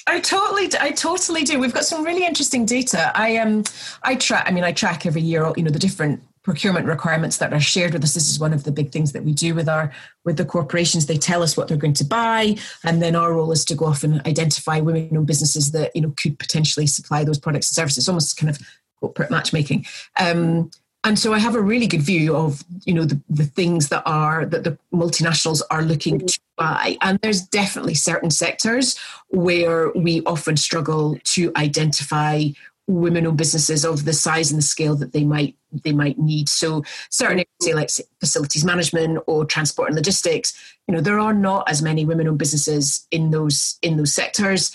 I 0.09 0.21
totally, 0.21 0.71
I 0.79 0.93
totally 0.93 1.43
do. 1.43 1.59
We've 1.59 1.75
got 1.75 1.85
some 1.85 2.05
really 2.05 2.25
interesting 2.25 2.65
data. 2.65 3.11
I 3.17 3.39
um, 3.39 3.65
I 4.05 4.15
track. 4.15 4.45
I 4.47 4.53
mean, 4.53 4.63
I 4.63 4.71
track 4.71 5.05
every 5.05 5.21
year. 5.21 5.53
You 5.57 5.65
know, 5.65 5.71
the 5.71 5.81
different 5.81 6.23
procurement 6.45 6.87
requirements 6.87 7.39
that 7.39 7.53
are 7.53 7.59
shared 7.59 7.93
with 7.93 8.05
us. 8.05 8.15
This 8.15 8.31
is 8.31 8.39
one 8.39 8.53
of 8.53 8.63
the 8.63 8.71
big 8.71 8.93
things 8.93 9.11
that 9.13 9.25
we 9.25 9.33
do 9.33 9.53
with 9.53 9.69
our 9.69 9.93
with 10.25 10.37
the 10.37 10.45
corporations. 10.45 11.07
They 11.07 11.19
tell 11.19 11.43
us 11.43 11.57
what 11.57 11.67
they're 11.67 11.77
going 11.77 11.95
to 11.95 12.05
buy, 12.05 12.57
and 12.85 13.03
then 13.03 13.17
our 13.17 13.35
role 13.35 13.51
is 13.51 13.65
to 13.65 13.75
go 13.75 13.87
off 13.87 14.05
and 14.05 14.25
identify 14.27 14.79
women-owned 14.79 15.27
businesses 15.27 15.73
that 15.73 15.91
you 15.97 16.03
know 16.03 16.15
could 16.17 16.39
potentially 16.39 16.87
supply 16.87 17.25
those 17.25 17.41
products 17.41 17.69
and 17.69 17.75
services. 17.75 18.09
Almost 18.09 18.37
kind 18.37 18.49
of 18.49 18.61
corporate 19.01 19.33
matchmaking. 19.33 19.87
Um, 20.21 20.71
and 21.07 21.17
so 21.17 21.33
I 21.33 21.39
have 21.39 21.55
a 21.55 21.61
really 21.61 21.87
good 21.87 22.03
view 22.03 22.35
of 22.35 22.65
you 22.85 22.93
know 22.93 23.05
the, 23.05 23.21
the 23.31 23.45
things 23.45 23.91
that 23.91 24.03
are 24.05 24.45
that 24.45 24.65
the 24.65 24.77
multinationals 24.93 25.63
are 25.71 25.83
looking 25.83 26.19
to 26.19 26.41
buy. 26.57 26.99
And 27.01 27.21
there's 27.23 27.43
definitely 27.43 27.95
certain 27.95 28.31
sectors 28.33 28.99
where 29.29 29.93
we 29.93 30.23
often 30.25 30.57
struggle 30.57 31.17
to 31.23 31.53
identify 31.57 32.47
women-owned 32.89 33.39
businesses 33.39 33.85
of 33.85 34.05
the 34.05 34.13
size 34.13 34.51
and 34.51 34.59
the 34.59 34.67
scale 34.67 34.97
that 34.97 35.13
they 35.13 35.25
might 35.25 35.55
they 35.85 35.93
might 35.93 36.19
need. 36.19 36.49
So 36.49 36.83
certainly 37.09 37.47
say 37.63 37.73
like 37.73 37.91
facilities 38.19 38.65
management 38.65 39.23
or 39.29 39.45
transport 39.45 39.89
and 39.89 39.97
logistics 39.97 40.55
you 40.89 40.95
know 40.95 41.01
there 41.01 41.21
are 41.21 41.35
not 41.35 41.71
as 41.71 41.83
many 41.83 42.05
women-owned 42.05 42.39
businesses 42.39 43.07
in 43.13 43.31
those 43.31 43.79
in 43.81 43.97
those 43.97 44.13
sectors. 44.13 44.73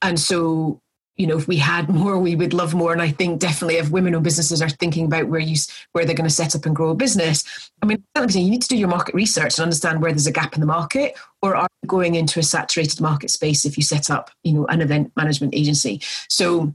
And 0.00 0.18
so 0.18 0.80
you 1.16 1.26
know 1.26 1.36
if 1.36 1.48
we 1.48 1.56
had 1.56 1.88
more 1.88 2.18
we 2.18 2.36
would 2.36 2.52
love 2.52 2.74
more 2.74 2.92
and 2.92 3.02
i 3.02 3.08
think 3.08 3.40
definitely 3.40 3.76
if 3.76 3.90
women 3.90 4.14
owned 4.14 4.24
businesses 4.24 4.60
are 4.60 4.68
thinking 4.68 5.06
about 5.06 5.28
where 5.28 5.40
you 5.40 5.56
where 5.92 6.04
they're 6.04 6.14
going 6.14 6.28
to 6.28 6.34
set 6.34 6.54
up 6.54 6.66
and 6.66 6.76
grow 6.76 6.90
a 6.90 6.94
business 6.94 7.70
i 7.82 7.86
mean 7.86 8.02
you 8.16 8.50
need 8.50 8.62
to 8.62 8.68
do 8.68 8.76
your 8.76 8.88
market 8.88 9.14
research 9.14 9.58
and 9.58 9.64
understand 9.64 10.00
where 10.00 10.12
there's 10.12 10.26
a 10.26 10.32
gap 10.32 10.54
in 10.54 10.60
the 10.60 10.66
market 10.66 11.14
or 11.42 11.56
are 11.56 11.68
you 11.82 11.88
going 11.88 12.14
into 12.14 12.38
a 12.38 12.42
saturated 12.42 13.00
market 13.00 13.30
space 13.30 13.64
if 13.64 13.76
you 13.76 13.82
set 13.82 14.10
up 14.10 14.30
you 14.42 14.52
know 14.52 14.66
an 14.66 14.80
event 14.80 15.10
management 15.16 15.54
agency 15.54 16.00
so 16.28 16.74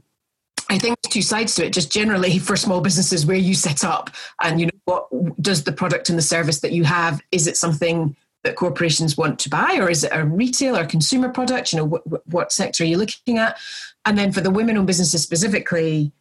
I 0.68 0.78
think 0.78 0.96
two 1.02 1.20
sides 1.20 1.54
to 1.56 1.66
it. 1.66 1.72
Just 1.72 1.92
generally 1.92 2.38
for 2.38 2.56
small 2.56 2.80
businesses, 2.80 3.26
where 3.26 3.36
you 3.36 3.54
set 3.54 3.84
up, 3.84 4.08
and 4.40 4.58
you 4.58 4.66
know 4.66 4.72
what 4.86 5.42
does 5.42 5.64
the 5.64 5.72
product 5.72 6.08
and 6.08 6.16
the 6.16 6.22
service 6.22 6.60
that 6.60 6.72
you 6.72 6.84
have 6.84 7.20
is 7.30 7.46
it 7.46 7.58
something 7.58 8.16
that 8.44 8.56
corporations 8.56 9.16
want 9.16 9.38
to 9.40 9.50
buy, 9.50 9.76
or 9.78 9.90
is 9.90 10.04
it 10.04 10.10
a 10.12 10.24
retail 10.24 10.76
or 10.76 10.84
consumer 10.84 11.28
product? 11.28 11.72
You 11.72 11.78
know, 11.78 11.84
what, 11.84 12.26
what 12.26 12.52
sector 12.52 12.82
are 12.82 12.86
you 12.86 12.96
looking 12.96 13.38
at? 13.38 13.58
And 14.04 14.18
then 14.18 14.32
for 14.32 14.40
the 14.40 14.50
women-owned 14.50 14.86
businesses 14.86 15.22
specifically, 15.22 16.12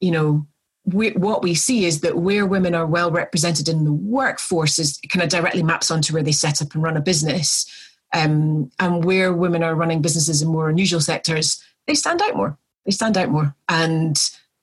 you 0.00 0.10
know, 0.10 0.46
we, 0.84 1.12
what 1.12 1.42
we 1.42 1.54
see 1.54 1.86
is 1.86 2.00
that 2.00 2.18
where 2.18 2.44
women 2.44 2.74
are 2.74 2.86
well 2.86 3.10
represented 3.10 3.68
in 3.68 3.84
the 3.84 3.92
workforce 3.92 4.78
is 4.78 5.00
kind 5.08 5.22
of 5.22 5.30
directly 5.30 5.62
maps 5.62 5.90
onto 5.90 6.12
where 6.12 6.22
they 6.22 6.32
set 6.32 6.60
up 6.60 6.74
and 6.74 6.82
run 6.82 6.96
a 6.96 7.00
business. 7.00 7.66
Um, 8.12 8.70
and 8.78 9.04
where 9.04 9.32
women 9.32 9.64
are 9.64 9.74
running 9.74 10.00
businesses 10.00 10.40
in 10.40 10.46
more 10.46 10.68
unusual 10.68 11.00
sectors, 11.00 11.60
they 11.88 11.94
stand 11.94 12.22
out 12.22 12.36
more. 12.36 12.56
They 12.84 12.92
stand 12.92 13.16
out 13.16 13.28
more. 13.28 13.56
And 13.68 14.16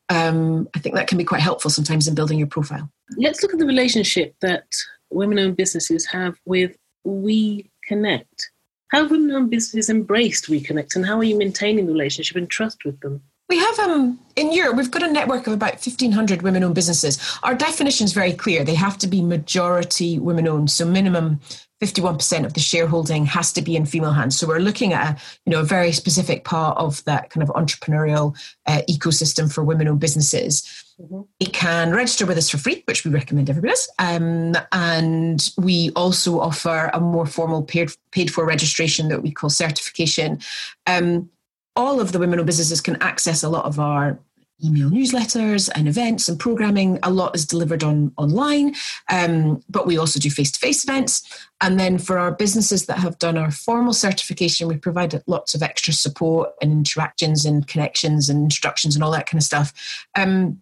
um, 0.07 0.69
I 0.73 0.79
think 0.79 0.95
that 0.95 1.07
can 1.07 1.17
be 1.17 1.25
quite 1.25 1.41
helpful 1.41 1.69
sometimes 1.69 2.07
in 2.07 2.15
building 2.15 2.37
your 2.37 2.47
profile. 2.47 2.89
Let's 3.17 3.41
look 3.43 3.51
at 3.51 3.59
the 3.59 3.65
relationship 3.65 4.35
that 4.39 4.67
women 5.09 5.37
owned 5.37 5.57
businesses 5.57 6.05
have 6.05 6.39
with 6.45 6.77
We 7.03 7.69
Connect. 7.83 8.51
How 8.91 9.03
have 9.03 9.11
women 9.11 9.31
owned 9.31 9.49
businesses 9.49 9.89
embraced 9.89 10.49
We 10.49 10.59
Connect 10.59 10.97
and 10.97 11.05
how 11.05 11.17
are 11.17 11.23
you 11.23 11.37
maintaining 11.37 11.85
the 11.85 11.93
relationship 11.93 12.35
and 12.35 12.49
trust 12.49 12.83
with 12.83 12.99
them? 12.99 13.21
We 13.47 13.57
have 13.57 13.79
um, 13.79 14.19
in 14.35 14.51
Europe, 14.51 14.75
we've 14.77 14.91
got 14.91 15.03
a 15.03 15.11
network 15.11 15.47
of 15.47 15.53
about 15.53 15.73
1,500 15.73 16.41
women 16.41 16.63
owned 16.63 16.75
businesses. 16.75 17.17
Our 17.43 17.55
definition 17.55 18.05
is 18.05 18.13
very 18.13 18.33
clear. 18.33 18.63
They 18.63 18.75
have 18.75 18.97
to 18.99 19.07
be 19.07 19.21
majority 19.21 20.19
women 20.19 20.47
owned, 20.47 20.71
so 20.71 20.85
minimum 20.85 21.39
51% 21.81 22.45
of 22.45 22.53
the 22.53 22.59
shareholding 22.59 23.25
has 23.25 23.51
to 23.53 23.61
be 23.61 23.75
in 23.75 23.85
female 23.85 24.11
hands. 24.11 24.37
So 24.37 24.47
we're 24.47 24.59
looking 24.59 24.93
at 24.93 25.15
a, 25.15 25.21
you 25.45 25.51
know, 25.51 25.61
a 25.61 25.65
very 25.65 25.91
specific 25.91 26.43
part 26.43 26.77
of 26.77 27.03
that 27.05 27.29
kind 27.29 27.43
of 27.43 27.49
entrepreneurial 27.55 28.37
uh, 28.67 28.81
ecosystem 28.89 29.51
for 29.51 29.63
women 29.63 29.87
owned 29.87 29.99
businesses. 29.99 30.85
Mm-hmm. 31.01 31.21
They 31.39 31.45
can 31.47 31.91
register 31.91 32.25
with 32.25 32.37
us 32.37 32.49
for 32.49 32.57
free, 32.57 32.83
which 32.85 33.03
we 33.03 33.11
recommend 33.11 33.49
everybody 33.49 33.71
does. 33.71 33.89
Um, 33.99 34.55
and 34.71 35.49
we 35.57 35.91
also 35.95 36.39
offer 36.39 36.89
a 36.93 36.99
more 36.99 37.25
formal 37.25 37.63
paid, 37.63 37.91
paid 38.11 38.31
for 38.31 38.45
registration 38.45 39.07
that 39.09 39.21
we 39.21 39.31
call 39.31 39.49
certification. 39.49 40.39
Um, 40.85 41.29
all 41.75 41.99
of 41.99 42.11
the 42.11 42.19
women 42.19 42.39
owned 42.39 42.45
businesses 42.45 42.81
can 42.81 43.01
access 43.01 43.43
a 43.43 43.49
lot 43.49 43.65
of 43.65 43.79
our 43.79 44.19
email 44.63 44.89
newsletters 44.89 45.69
and 45.73 45.87
events 45.87 46.29
and 46.29 46.39
programming. 46.39 46.99
A 47.01 47.09
lot 47.09 47.35
is 47.35 47.47
delivered 47.47 47.83
on 47.83 48.11
online, 48.17 48.75
um, 49.09 49.63
but 49.69 49.87
we 49.87 49.97
also 49.97 50.19
do 50.19 50.29
face 50.29 50.51
to 50.51 50.59
face 50.59 50.83
events. 50.83 51.23
And 51.61 51.79
then 51.79 51.97
for 51.97 52.19
our 52.19 52.31
businesses 52.31 52.85
that 52.85 52.99
have 52.99 53.17
done 53.17 53.37
our 53.37 53.49
formal 53.49 53.93
certification, 53.93 54.67
we 54.67 54.77
provide 54.77 55.19
lots 55.25 55.55
of 55.55 55.63
extra 55.63 55.93
support 55.93 56.51
and 56.61 56.71
interactions 56.71 57.45
and 57.45 57.67
connections 57.67 58.29
and 58.29 58.43
instructions 58.43 58.95
and 58.95 59.03
all 59.03 59.11
that 59.11 59.27
kind 59.27 59.39
of 59.39 59.45
stuff. 59.45 59.73
Um, 60.15 60.61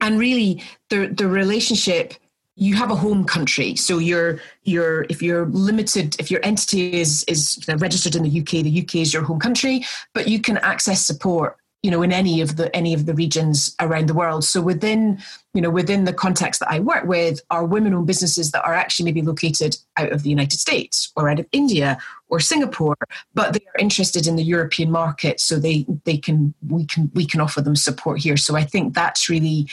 and 0.00 0.18
really, 0.18 0.62
the 0.90 1.06
the 1.06 1.28
relationship 1.28 2.14
you 2.56 2.74
have 2.74 2.90
a 2.90 2.96
home 2.96 3.24
country. 3.24 3.76
So 3.76 3.98
you're 3.98 4.40
you're 4.64 5.02
if 5.10 5.22
you're 5.22 5.46
limited 5.46 6.16
if 6.18 6.30
your 6.30 6.40
entity 6.42 6.94
is 6.94 7.24
is 7.24 7.58
registered 7.78 8.16
in 8.16 8.22
the 8.22 8.40
uk 8.40 8.50
the 8.50 8.80
uk 8.80 8.94
is 8.94 9.12
your 9.12 9.22
home 9.22 9.38
country 9.38 9.84
but 10.14 10.26
you 10.26 10.40
can 10.40 10.56
access 10.58 11.04
support 11.04 11.58
you 11.82 11.90
know 11.90 12.02
in 12.02 12.12
any 12.12 12.40
of 12.40 12.56
the 12.56 12.74
any 12.74 12.94
of 12.94 13.06
the 13.06 13.14
regions 13.14 13.74
around 13.80 14.08
the 14.08 14.14
world 14.14 14.44
so 14.44 14.60
within 14.60 15.22
you 15.54 15.60
know 15.60 15.70
within 15.70 16.04
the 16.04 16.12
context 16.12 16.60
that 16.60 16.70
i 16.70 16.80
work 16.80 17.04
with 17.04 17.40
are 17.50 17.64
women 17.64 17.94
owned 17.94 18.06
businesses 18.06 18.50
that 18.50 18.64
are 18.64 18.74
actually 18.74 19.04
maybe 19.04 19.22
located 19.22 19.76
out 19.96 20.10
of 20.12 20.22
the 20.22 20.30
united 20.30 20.58
states 20.58 21.12
or 21.16 21.28
out 21.28 21.38
of 21.38 21.46
india 21.52 21.98
or 22.28 22.40
singapore 22.40 22.96
but 23.34 23.52
they 23.52 23.60
are 23.60 23.80
interested 23.80 24.26
in 24.26 24.36
the 24.36 24.42
european 24.42 24.90
market 24.90 25.38
so 25.40 25.58
they 25.58 25.86
they 26.04 26.16
can 26.16 26.54
we 26.68 26.84
can 26.86 27.10
we 27.14 27.26
can 27.26 27.40
offer 27.40 27.60
them 27.60 27.76
support 27.76 28.18
here 28.18 28.36
so 28.36 28.56
i 28.56 28.64
think 28.64 28.94
that's 28.94 29.28
really 29.28 29.68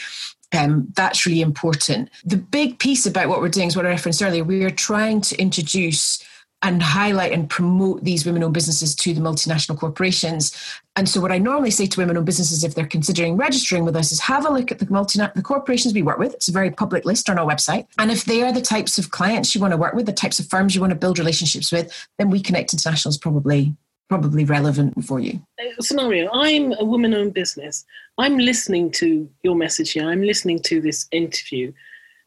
um, 0.55 0.87
that's 0.95 1.25
really 1.25 1.41
important. 1.41 2.11
The 2.23 2.37
big 2.37 2.77
piece 2.77 3.07
about 3.07 3.27
what 3.27 3.41
we're 3.41 3.49
doing 3.49 3.69
is 3.69 3.75
what 3.75 3.87
I 3.87 3.89
referenced 3.89 4.21
earlier. 4.21 4.43
We 4.43 4.63
are 4.63 4.69
trying 4.69 5.21
to 5.21 5.35
introduce 5.41 6.23
and 6.63 6.81
highlight 6.81 7.33
and 7.33 7.49
promote 7.49 8.03
these 8.03 8.25
women 8.25 8.41
owned 8.41 8.53
businesses 8.53 8.95
to 8.95 9.13
the 9.13 9.21
multinational 9.21 9.77
corporations. 9.77 10.55
And 10.95 11.07
so, 11.07 11.19
what 11.19 11.31
I 11.31 11.37
normally 11.37 11.71
say 11.71 11.85
to 11.85 11.99
women 11.99 12.17
owned 12.17 12.25
businesses 12.25 12.63
if 12.63 12.73
they're 12.73 12.87
considering 12.87 13.35
registering 13.35 13.85
with 13.85 13.95
us 13.95 14.11
is 14.11 14.21
have 14.21 14.45
a 14.45 14.49
look 14.49 14.71
at 14.71 14.79
the 14.79 14.85
multinational 14.85 15.33
the 15.33 15.41
corporations 15.41 15.93
we 15.93 16.01
work 16.01 16.17
with. 16.17 16.33
It's 16.33 16.47
a 16.47 16.53
very 16.53 16.71
public 16.71 17.05
list 17.05 17.29
on 17.29 17.37
our 17.37 17.45
website. 17.45 17.87
And 17.99 18.09
if 18.09 18.25
they 18.25 18.41
are 18.41 18.53
the 18.53 18.61
types 18.61 18.97
of 18.97 19.11
clients 19.11 19.53
you 19.53 19.61
want 19.61 19.71
to 19.71 19.77
work 19.77 19.93
with, 19.93 20.05
the 20.05 20.13
types 20.13 20.39
of 20.39 20.47
firms 20.47 20.73
you 20.73 20.81
want 20.81 20.91
to 20.91 20.99
build 20.99 21.19
relationships 21.19 21.71
with, 21.71 21.91
then 22.17 22.29
We 22.29 22.41
Connect 22.41 22.73
International 22.73 23.09
is 23.09 23.17
probably 23.17 23.75
probably 24.09 24.45
relevant 24.45 25.03
for 25.05 25.19
you. 25.19 25.41
Uh, 25.59 25.81
Scenario 25.81 26.29
I'm 26.31 26.73
a 26.73 26.83
woman 26.83 27.13
owned 27.13 27.33
business. 27.33 27.83
I'm 28.17 28.37
listening 28.37 28.91
to 28.91 29.29
your 29.41 29.55
message 29.55 29.93
here. 29.93 30.07
I'm 30.07 30.21
listening 30.21 30.59
to 30.63 30.81
this 30.81 31.07
interview. 31.11 31.73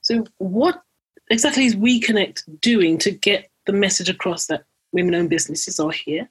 So, 0.02 0.24
what 0.38 0.82
exactly 1.30 1.64
is 1.64 1.76
We 1.76 2.00
Connect 2.00 2.44
doing 2.60 2.98
to 2.98 3.10
get 3.10 3.50
the 3.66 3.72
message 3.72 4.08
across 4.08 4.46
that 4.46 4.64
women 4.92 5.14
owned 5.14 5.30
businesses 5.30 5.78
are 5.78 5.90
here 5.90 6.28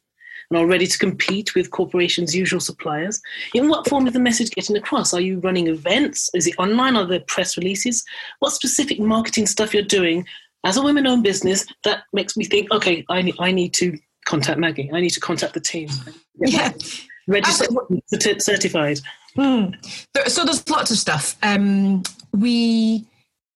and 0.49 0.59
are 0.59 0.67
ready 0.67 0.85
to 0.87 0.97
compete 0.97 1.55
with 1.55 1.71
corporations' 1.71 2.35
usual 2.35 2.59
suppliers? 2.59 3.21
In 3.53 3.69
what 3.69 3.87
form 3.87 4.07
is 4.07 4.13
the 4.13 4.19
message 4.19 4.51
getting 4.51 4.77
across? 4.77 5.13
Are 5.13 5.21
you 5.21 5.39
running 5.39 5.67
events? 5.67 6.29
Is 6.33 6.47
it 6.47 6.55
online? 6.57 6.95
Are 6.95 7.05
there 7.05 7.21
press 7.21 7.57
releases? 7.57 8.03
What 8.39 8.51
specific 8.51 8.99
marketing 8.99 9.47
stuff 9.47 9.73
you're 9.73 9.83
doing 9.83 10.25
as 10.63 10.77
a 10.77 10.81
women 10.81 11.05
owned 11.07 11.23
business 11.23 11.65
that 11.83 12.03
makes 12.13 12.35
me 12.35 12.45
think, 12.45 12.71
okay, 12.71 13.05
I 13.09 13.21
need, 13.21 13.35
I 13.39 13.51
need 13.51 13.73
to 13.75 13.97
contact 14.25 14.59
Maggie. 14.59 14.89
I 14.93 14.99
need 14.99 15.11
to 15.11 15.19
contact 15.19 15.53
the 15.53 15.59
team. 15.59 15.89
Yeah. 16.37 16.73
Registered, 17.27 18.41
certified. 18.41 18.99
Mm. 19.37 19.75
So 20.27 20.43
there's 20.43 20.67
lots 20.69 20.91
of 20.91 20.97
stuff. 20.97 21.35
Um, 21.43 22.03
we 22.33 23.05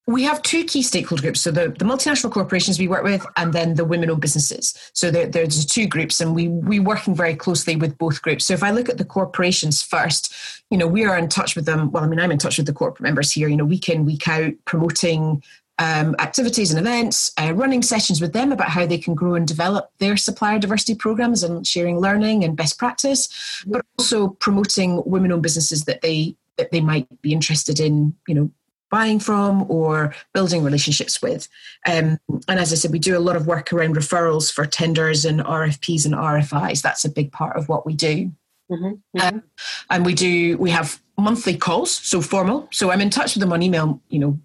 we 0.09 0.23
have 0.23 0.41
two 0.41 0.63
key 0.63 0.81
stakeholder 0.81 1.21
groups. 1.21 1.41
So 1.41 1.51
the, 1.51 1.69
the 1.69 1.85
multinational 1.85 2.31
corporations 2.31 2.79
we 2.79 2.87
work 2.87 3.03
with, 3.03 3.23
and 3.37 3.53
then 3.53 3.75
the 3.75 3.85
women-owned 3.85 4.19
businesses. 4.19 4.73
So 4.93 5.11
there, 5.11 5.27
there's 5.27 5.65
two 5.67 5.85
groups, 5.85 6.19
and 6.19 6.33
we 6.33 6.47
we 6.47 6.79
working 6.79 7.13
very 7.13 7.35
closely 7.35 7.75
with 7.75 7.95
both 7.99 8.23
groups. 8.23 8.45
So 8.45 8.55
if 8.55 8.63
I 8.63 8.71
look 8.71 8.89
at 8.89 8.97
the 8.97 9.05
corporations 9.05 9.83
first, 9.83 10.33
you 10.71 10.77
know, 10.79 10.87
we 10.87 11.05
are 11.05 11.15
in 11.15 11.29
touch 11.29 11.55
with 11.55 11.65
them. 11.65 11.91
Well, 11.91 12.03
I 12.03 12.07
mean, 12.07 12.19
I'm 12.19 12.31
in 12.31 12.39
touch 12.39 12.57
with 12.57 12.65
the 12.65 12.73
corporate 12.73 13.03
members 13.03 13.31
here. 13.31 13.47
You 13.47 13.57
know, 13.57 13.65
week 13.65 13.87
in, 13.87 14.03
week 14.03 14.27
out, 14.27 14.53
promoting 14.65 15.43
um, 15.77 16.15
activities 16.17 16.71
and 16.71 16.79
events, 16.79 17.31
uh, 17.37 17.53
running 17.53 17.83
sessions 17.83 18.19
with 18.19 18.33
them 18.33 18.51
about 18.51 18.69
how 18.69 18.87
they 18.87 18.97
can 18.97 19.13
grow 19.13 19.35
and 19.35 19.47
develop 19.47 19.91
their 19.99 20.17
supplier 20.17 20.57
diversity 20.57 20.95
programs 20.95 21.43
and 21.43 21.67
sharing 21.67 21.99
learning 21.99 22.43
and 22.43 22.57
best 22.57 22.79
practice, 22.79 23.29
but 23.67 23.85
also 23.97 24.29
promoting 24.39 25.03
women-owned 25.05 25.43
businesses 25.43 25.85
that 25.85 26.01
they 26.01 26.35
that 26.57 26.71
they 26.71 26.81
might 26.81 27.07
be 27.21 27.31
interested 27.31 27.79
in, 27.79 28.13
you 28.27 28.35
know, 28.35 28.49
buying 28.89 29.19
from 29.19 29.69
or 29.69 30.13
building 30.33 30.63
relationships 30.63 31.21
with. 31.21 31.47
Um, 31.87 32.19
and 32.47 32.59
as 32.59 32.71
I 32.71 32.75
said, 32.75 32.91
we 32.91 32.99
do 32.99 33.17
a 33.17 33.19
lot 33.19 33.35
of 33.35 33.47
work 33.47 33.71
around 33.71 33.95
referrals 33.95 34.51
for 34.51 34.65
tenders 34.65 35.25
and 35.25 35.41
RFPs 35.41 36.05
and 36.05 36.15
RFIs. 36.15 36.81
That's 36.81 37.05
a 37.05 37.09
big 37.09 37.31
part 37.31 37.55
of 37.55 37.69
what 37.69 37.85
we 37.85 37.93
do. 37.93 38.31
Mm-hmm, 38.71 38.85
mm-hmm. 38.85 39.19
Um, 39.19 39.43
and 39.89 40.05
we 40.05 40.13
do 40.13 40.57
we 40.57 40.69
have 40.69 41.01
monthly 41.17 41.57
calls, 41.57 41.91
so 41.91 42.21
formal. 42.21 42.67
So 42.71 42.91
I'm 42.91 43.01
in 43.01 43.09
touch 43.09 43.35
with 43.35 43.41
them 43.41 43.51
on 43.51 43.63
email, 43.63 44.01
you 44.09 44.19
know, 44.19 44.39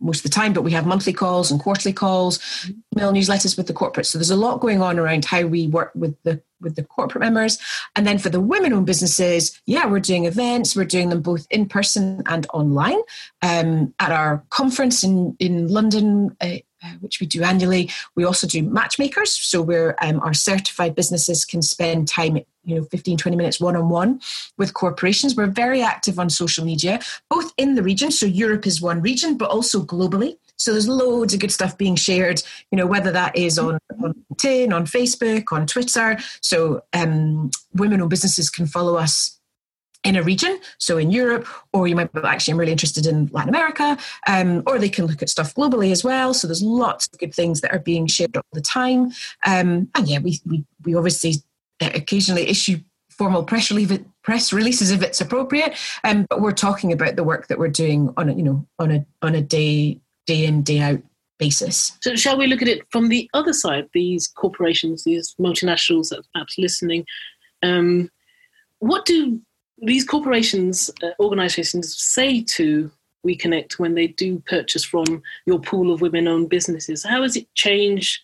most 0.00 0.18
of 0.18 0.22
the 0.24 0.34
time, 0.34 0.52
but 0.52 0.62
we 0.62 0.72
have 0.72 0.84
monthly 0.84 1.12
calls 1.12 1.50
and 1.50 1.60
quarterly 1.60 1.92
calls, 1.92 2.40
email 2.96 3.12
newsletters 3.12 3.56
with 3.56 3.68
the 3.68 3.72
corporate. 3.72 4.06
So 4.06 4.18
there's 4.18 4.30
a 4.30 4.36
lot 4.36 4.60
going 4.60 4.82
on 4.82 4.98
around 4.98 5.24
how 5.24 5.46
we 5.46 5.68
work 5.68 5.92
with 5.94 6.16
the 6.24 6.42
with 6.62 6.76
the 6.76 6.84
corporate 6.84 7.22
members. 7.22 7.58
And 7.96 8.06
then 8.06 8.18
for 8.18 8.28
the 8.28 8.40
women-owned 8.40 8.86
businesses, 8.86 9.60
yeah, 9.66 9.86
we're 9.86 10.00
doing 10.00 10.24
events. 10.24 10.74
We're 10.74 10.84
doing 10.84 11.10
them 11.10 11.22
both 11.22 11.46
in 11.50 11.66
person 11.66 12.22
and 12.26 12.46
online. 12.54 13.00
Um, 13.42 13.94
at 13.98 14.12
our 14.12 14.44
conference 14.50 15.04
in 15.04 15.36
in 15.38 15.68
London, 15.68 16.36
uh, 16.40 16.58
uh, 16.84 16.94
which 17.00 17.20
we 17.20 17.26
do 17.28 17.44
annually. 17.44 17.88
We 18.16 18.24
also 18.24 18.46
do 18.46 18.62
matchmakers, 18.62 19.30
so 19.30 19.62
where 19.62 19.94
um, 20.04 20.18
our 20.20 20.34
certified 20.34 20.96
businesses 20.96 21.44
can 21.44 21.62
spend 21.62 22.08
time, 22.08 22.38
you 22.64 22.74
know, 22.74 22.84
15, 22.84 23.18
20 23.18 23.36
minutes 23.36 23.60
one 23.60 23.76
on 23.76 23.88
one 23.88 24.20
with 24.58 24.74
corporations. 24.74 25.36
We're 25.36 25.46
very 25.46 25.80
active 25.80 26.18
on 26.18 26.28
social 26.28 26.64
media, 26.64 26.98
both 27.30 27.52
in 27.56 27.76
the 27.76 27.84
region, 27.84 28.10
so 28.10 28.26
Europe 28.26 28.66
is 28.66 28.82
one 28.82 29.00
region, 29.00 29.36
but 29.36 29.50
also 29.50 29.84
globally. 29.84 30.38
So 30.62 30.72
there's 30.72 30.88
loads 30.88 31.34
of 31.34 31.40
good 31.40 31.52
stuff 31.52 31.76
being 31.76 31.96
shared, 31.96 32.42
you 32.70 32.78
know, 32.78 32.86
whether 32.86 33.10
that 33.12 33.36
is 33.36 33.58
on, 33.58 33.78
on 34.02 34.14
LinkedIn, 34.32 34.72
on 34.72 34.86
Facebook, 34.86 35.44
on 35.52 35.66
Twitter. 35.66 36.18
So 36.40 36.82
um, 36.92 37.50
women 37.74 38.00
owned 38.00 38.10
businesses 38.10 38.50
can 38.50 38.66
follow 38.66 38.96
us 38.96 39.38
in 40.04 40.16
a 40.16 40.22
region, 40.22 40.58
so 40.78 40.98
in 40.98 41.12
Europe, 41.12 41.46
or 41.72 41.86
you 41.86 41.94
might 41.94 42.12
be 42.12 42.20
actually 42.24 42.52
I'm 42.52 42.58
really 42.58 42.72
interested 42.72 43.06
in 43.06 43.28
Latin 43.32 43.50
America, 43.50 43.96
um, 44.26 44.62
or 44.66 44.78
they 44.78 44.88
can 44.88 45.06
look 45.06 45.22
at 45.22 45.28
stuff 45.28 45.54
globally 45.54 45.92
as 45.92 46.02
well. 46.02 46.34
So 46.34 46.48
there's 46.48 46.62
lots 46.62 47.08
of 47.12 47.20
good 47.20 47.32
things 47.32 47.60
that 47.60 47.72
are 47.72 47.78
being 47.78 48.08
shared 48.08 48.36
all 48.36 48.42
the 48.52 48.60
time. 48.60 49.12
Um, 49.46 49.88
and 49.94 50.08
yeah, 50.08 50.18
we, 50.18 50.40
we, 50.44 50.64
we 50.84 50.96
obviously 50.96 51.34
occasionally 51.80 52.48
issue 52.48 52.78
formal 53.10 53.44
press, 53.44 53.70
release, 53.70 54.00
press 54.24 54.52
releases 54.52 54.90
if 54.90 55.02
it's 55.02 55.20
appropriate, 55.20 55.76
um, 56.02 56.26
but 56.28 56.40
we're 56.40 56.50
talking 56.50 56.92
about 56.92 57.14
the 57.14 57.24
work 57.24 57.46
that 57.46 57.58
we're 57.58 57.68
doing 57.68 58.12
on 58.16 58.28
a, 58.28 58.32
you 58.32 58.42
know, 58.42 58.66
on 58.80 58.90
a, 58.90 59.06
on 59.22 59.36
a 59.36 59.40
day, 59.40 60.00
day 60.26 60.44
in, 60.44 60.62
day 60.62 60.80
out 60.80 61.02
basis. 61.38 61.98
So 62.00 62.14
shall 62.14 62.38
we 62.38 62.46
look 62.46 62.62
at 62.62 62.68
it 62.68 62.82
from 62.90 63.08
the 63.08 63.28
other 63.34 63.52
side, 63.52 63.88
these 63.92 64.28
corporations, 64.28 65.04
these 65.04 65.34
multinationals 65.40 66.10
that 66.10 66.20
are 66.20 66.30
perhaps 66.32 66.56
listening, 66.58 67.04
um, 67.62 68.10
what 68.78 69.04
do 69.04 69.40
these 69.78 70.04
corporations, 70.04 70.90
uh, 71.02 71.10
organizations 71.20 71.96
say 72.00 72.42
to 72.42 72.90
We 73.24 73.36
Connect 73.36 73.78
when 73.78 73.94
they 73.94 74.08
do 74.08 74.40
purchase 74.46 74.84
from 74.84 75.22
your 75.46 75.60
pool 75.60 75.92
of 75.92 76.00
women 76.00 76.28
owned 76.28 76.48
businesses? 76.48 77.04
How 77.04 77.22
has 77.22 77.36
it 77.36 77.52
changed 77.54 78.20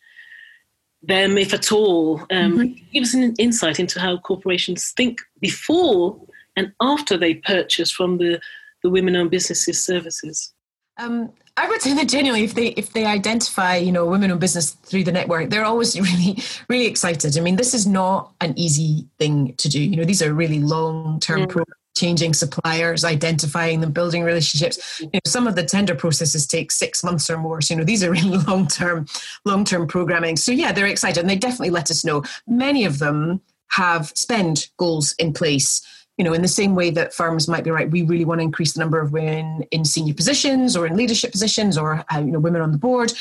them, 1.03 1.39
if 1.39 1.55
at 1.55 1.73
all. 1.73 2.21
Um, 2.31 2.59
mm-hmm. 2.59 2.85
Give 2.93 3.03
us 3.03 3.15
an 3.15 3.35
insight 3.39 3.79
into 3.79 4.01
how 4.01 4.19
corporations 4.19 4.93
think 4.97 5.21
before 5.41 6.21
and 6.57 6.73
after 6.81 7.17
they 7.17 7.35
purchase 7.35 7.91
from 7.91 8.19
the, 8.19 8.41
the 8.83 8.91
women-owned 8.91 9.31
businesses 9.31 9.85
services. 9.85 10.53
Um, 10.99 11.33
I 11.59 11.69
would 11.69 11.83
say 11.83 11.95
that 11.95 12.09
genuinely, 12.09 12.45
if 12.45 12.55
they 12.55 12.69
if 12.69 12.93
they 12.93 13.05
identify, 13.05 13.77
you 13.77 13.93
know, 13.93 14.07
women-owned 14.07 14.41
business 14.41 14.71
through 14.71 15.05
the 15.05 15.13
network, 15.13 15.51
they're 15.51 15.65
always 15.65 15.99
really 16.09 16.43
really 16.69 16.87
excited. 16.87 17.37
I 17.37 17.41
mean, 17.41 17.57
this 17.57 17.75
is 17.75 17.87
not 17.87 18.33
an 18.41 18.59
easy 18.59 19.07
thing 19.19 19.55
to 19.57 19.69
do. 19.69 19.83
You 19.83 19.97
know, 19.97 20.05
these 20.05 20.23
are 20.23 20.33
really 20.33 20.61
long-term 20.61 21.43
mm. 21.43 21.49
programs 21.49 21.75
changing 21.99 22.33
suppliers, 22.33 23.05
identifying 23.05 23.81
them, 23.81 23.91
building 23.91 24.23
relationships. 24.23 25.01
You 25.01 25.11
know, 25.13 25.21
some 25.27 25.47
of 25.47 25.57
the 25.57 25.65
tender 25.65 25.95
processes 25.95 26.47
take 26.47 26.71
six 26.71 27.03
months 27.03 27.29
or 27.29 27.39
more. 27.39 27.61
So, 27.61 27.75
you 27.75 27.79
know, 27.79 27.85
these 27.85 28.05
are 28.05 28.11
really 28.19 28.39
long 28.39 28.69
term, 28.69 29.07
long 29.45 29.65
term 29.65 29.87
programming. 29.87 30.37
So 30.37 30.53
yeah, 30.53 30.73
they're 30.73 30.87
excited 30.87 31.21
and 31.21 31.29
they 31.29 31.37
definitely 31.37 31.71
let 31.71 31.91
us 31.91 32.05
know. 32.05 32.23
Many 32.47 32.85
of 32.85 33.01
them 33.01 33.41
have 33.71 34.13
spend 34.15 34.69
goals 34.79 35.15
in 35.19 35.33
place. 35.33 35.83
You 36.19 36.25
know, 36.25 36.33
in 36.33 36.43
the 36.43 36.49
same 36.49 36.75
way 36.75 36.91
that 36.91 37.15
firms 37.15 37.49
might 37.49 37.65
be 37.65 37.71
right, 37.71 37.91
we 37.91 38.03
really 38.03 38.25
want 38.25 38.41
to 38.41 38.45
increase 38.45 38.73
the 38.73 38.81
number 38.81 39.01
of 39.01 39.13
women 39.13 39.65
in 39.71 39.85
senior 39.85 40.15
positions 40.15 40.77
or 40.77 40.87
in 40.87 40.97
leadership 40.97 41.33
positions 41.33 41.79
or 41.79 42.05
uh, 42.13 42.19
you 42.19 42.33
know 42.33 42.41
women 42.41 42.61
on 42.61 42.73
the 42.73 42.79
board. 42.79 43.13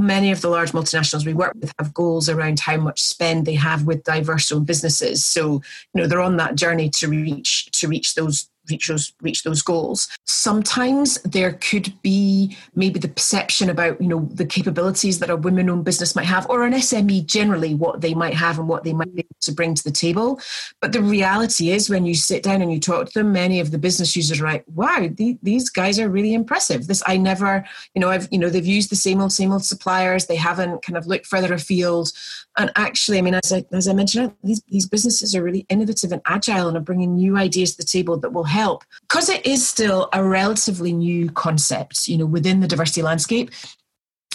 Many 0.00 0.30
of 0.30 0.42
the 0.42 0.48
large 0.48 0.70
multinationals 0.70 1.26
we 1.26 1.34
work 1.34 1.54
with 1.60 1.72
have 1.78 1.92
goals 1.92 2.28
around 2.28 2.60
how 2.60 2.76
much 2.76 3.02
spend 3.02 3.46
they 3.46 3.54
have 3.54 3.84
with 3.84 4.04
diverse 4.04 4.52
owned 4.52 4.66
businesses. 4.66 5.24
So 5.24 5.62
you 5.94 6.00
know 6.00 6.06
they're 6.06 6.20
on 6.20 6.36
that 6.36 6.54
journey 6.54 6.90
to 6.90 7.08
reach 7.08 7.70
to 7.72 7.88
reach 7.88 8.14
those 8.14 8.48
reach 8.70 8.88
those 8.88 9.12
reach 9.20 9.42
those 9.42 9.62
goals. 9.62 10.08
Sometimes 10.26 11.20
there 11.22 11.52
could 11.52 11.92
be 12.02 12.56
maybe 12.74 12.98
the 12.98 13.08
perception 13.08 13.70
about 13.70 14.00
you 14.00 14.08
know 14.08 14.28
the 14.32 14.46
capabilities 14.46 15.18
that 15.18 15.30
a 15.30 15.36
women-owned 15.36 15.84
business 15.84 16.14
might 16.16 16.26
have 16.26 16.48
or 16.48 16.64
an 16.64 16.72
sme 16.72 17.24
generally 17.26 17.74
what 17.74 18.00
they 18.00 18.14
might 18.14 18.34
have 18.34 18.58
and 18.58 18.68
what 18.68 18.84
they 18.84 18.92
might 18.92 19.14
be 19.14 19.20
able 19.20 19.36
to 19.40 19.52
bring 19.52 19.74
to 19.74 19.84
the 19.84 19.90
table. 19.90 20.40
But 20.80 20.92
the 20.92 21.02
reality 21.02 21.70
is 21.70 21.90
when 21.90 22.06
you 22.06 22.14
sit 22.14 22.42
down 22.42 22.62
and 22.62 22.72
you 22.72 22.80
talk 22.80 23.08
to 23.08 23.18
them 23.18 23.32
many 23.32 23.60
of 23.60 23.70
the 23.70 23.78
business 23.78 24.14
users 24.16 24.40
are 24.40 24.44
like 24.44 24.64
wow 24.74 25.08
the, 25.12 25.38
these 25.42 25.70
guys 25.70 25.98
are 25.98 26.08
really 26.08 26.34
impressive. 26.34 26.86
This 26.86 27.02
i 27.06 27.16
never 27.16 27.64
you 27.94 28.00
know 28.00 28.10
i've 28.10 28.28
you 28.30 28.38
know 28.38 28.48
they've 28.48 28.64
used 28.64 28.90
the 28.90 28.96
same 28.96 29.20
old 29.20 29.32
same 29.32 29.52
old 29.52 29.64
suppliers. 29.64 30.26
They 30.26 30.36
haven't 30.36 30.82
kind 30.82 30.96
of 30.96 31.06
looked 31.06 31.26
further 31.26 31.54
afield. 31.54 32.12
And 32.56 32.72
actually 32.76 33.18
i 33.18 33.22
mean 33.22 33.34
as 33.34 33.52
i 33.52 33.64
as 33.72 33.86
i 33.88 33.92
mentioned 33.92 34.34
these, 34.42 34.62
these 34.68 34.86
businesses 34.86 35.34
are 35.34 35.42
really 35.42 35.66
innovative 35.68 36.12
and 36.12 36.22
agile 36.26 36.68
and 36.68 36.76
are 36.76 36.80
bringing 36.80 37.14
new 37.14 37.36
ideas 37.36 37.72
to 37.72 37.78
the 37.78 37.88
table 37.88 38.16
that 38.18 38.32
will 38.32 38.44
help 38.44 38.57
because 39.02 39.28
it 39.28 39.44
is 39.46 39.66
still 39.66 40.08
a 40.12 40.22
relatively 40.22 40.92
new 40.92 41.30
concept, 41.30 42.08
you 42.08 42.18
know, 42.18 42.26
within 42.26 42.60
the 42.60 42.68
diversity 42.68 43.02
landscape. 43.02 43.50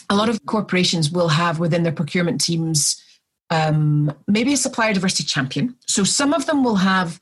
A 0.10 0.15
lot 0.15 0.30
of 0.30 0.46
corporations 0.46 1.12
will 1.12 1.30
have 1.30 1.60
within 1.60 1.84
their 1.84 1.94
procurement 1.94 2.42
teams 2.42 3.01
um, 3.50 4.12
maybe 4.27 4.53
a 4.53 4.58
supplier 4.58 4.94
diversity 4.94 5.24
champion. 5.24 5.75
So 5.88 6.03
some 6.03 6.34
of 6.34 6.46
them 6.46 6.63
will 6.63 6.75
have 6.75 7.20